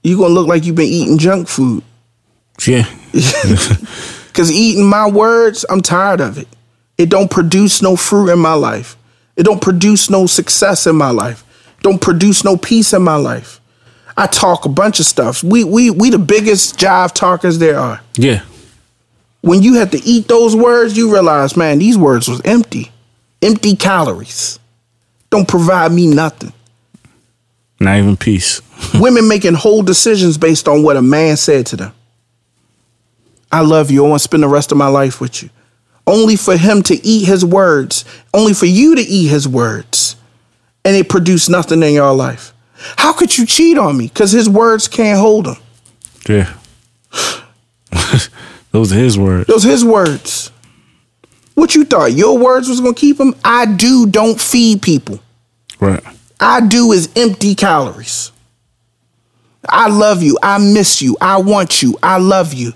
[0.02, 1.84] You gonna look like you've been eating junk food.
[2.66, 2.84] Yeah.
[4.32, 6.48] Cause eating my words, I'm tired of it.
[6.96, 8.96] It don't produce no fruit in my life.
[9.36, 11.44] It don't produce no success in my life.
[11.82, 13.60] Don't produce no peace in my life.
[14.16, 15.42] I talk a bunch of stuff.
[15.42, 18.00] We we we the biggest jive talkers there are.
[18.14, 18.42] Yeah.
[19.40, 22.92] When you have to eat those words, you realize, man, these words was empty.
[23.40, 24.60] Empty calories.
[25.30, 26.52] Don't provide me nothing.
[27.80, 28.60] Not even peace.
[28.94, 31.92] Women making whole decisions based on what a man said to them.
[33.52, 34.04] I love you.
[34.04, 35.50] I want to spend the rest of my life with you.
[36.06, 40.16] Only for him to eat his words, only for you to eat his words,
[40.84, 42.52] and it produced nothing in your life.
[42.96, 44.08] How could you cheat on me?
[44.08, 45.56] Because his words can't hold him.
[46.28, 46.52] Yeah.
[48.72, 49.46] Those are his words.
[49.46, 50.50] Those his words.
[51.54, 52.12] What you thought?
[52.12, 53.34] Your words was gonna keep him?
[53.44, 55.20] I do don't feed people.
[55.78, 56.02] Right.
[56.40, 58.32] I do is empty calories.
[59.68, 60.38] I love you.
[60.42, 61.16] I miss you.
[61.20, 61.96] I want you.
[62.02, 62.72] I love you.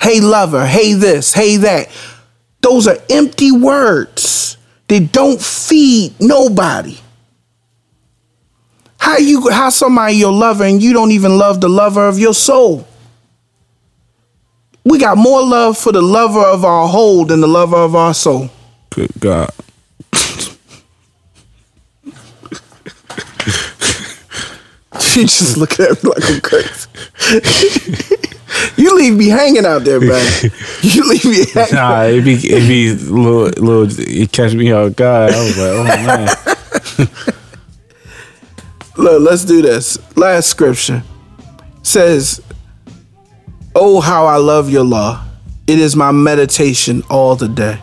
[0.00, 0.66] Hey, lover.
[0.66, 1.32] Hey, this.
[1.32, 1.88] Hey, that.
[2.60, 4.56] Those are empty words.
[4.88, 6.96] They don't feed nobody.
[8.98, 12.34] How you how somebody your lover and you don't even love the lover of your
[12.34, 12.86] soul?
[14.84, 18.14] We got more love for the lover of our whole than the lover of our
[18.14, 18.50] soul.
[18.90, 19.50] Good God.
[25.14, 26.88] You just looking at me like I'm crazy.
[28.76, 30.50] you leave me hanging out there, man.
[30.82, 31.74] You leave me hanging.
[31.74, 35.32] Nah, it be it be little little it catch me off guard.
[35.32, 37.08] I was like, oh man.
[38.96, 39.98] Look, let's do this.
[40.16, 41.02] Last scripture
[41.82, 42.40] says,
[43.74, 45.22] Oh, how I love your law.
[45.66, 47.78] It is my meditation all the day.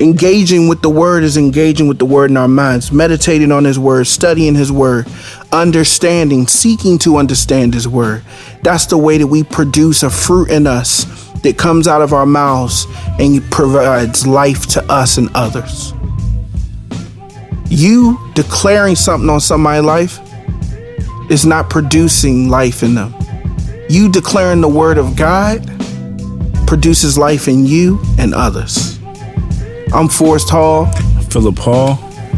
[0.00, 3.78] Engaging with the word is engaging with the word in our minds, meditating on his
[3.78, 5.06] word, studying his word,
[5.52, 8.22] understanding, seeking to understand his word.
[8.62, 11.04] That's the way that we produce a fruit in us
[11.42, 12.86] that comes out of our mouths
[13.18, 15.92] and provides life to us and others.
[17.66, 20.18] You declaring something on somebody's life
[21.30, 23.14] is not producing life in them.
[23.90, 25.62] You declaring the word of God
[26.66, 28.99] produces life in you and others.
[29.92, 30.86] I'm Forrest Hall.
[31.30, 31.96] Philip Hall.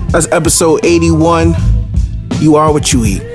[0.09, 1.55] That's episode 81.
[2.41, 3.23] You are what you eat.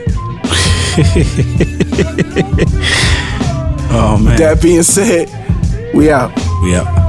[3.89, 4.38] Oh man.
[4.38, 5.30] That being said,
[5.94, 6.31] we out.
[6.61, 7.06] We out.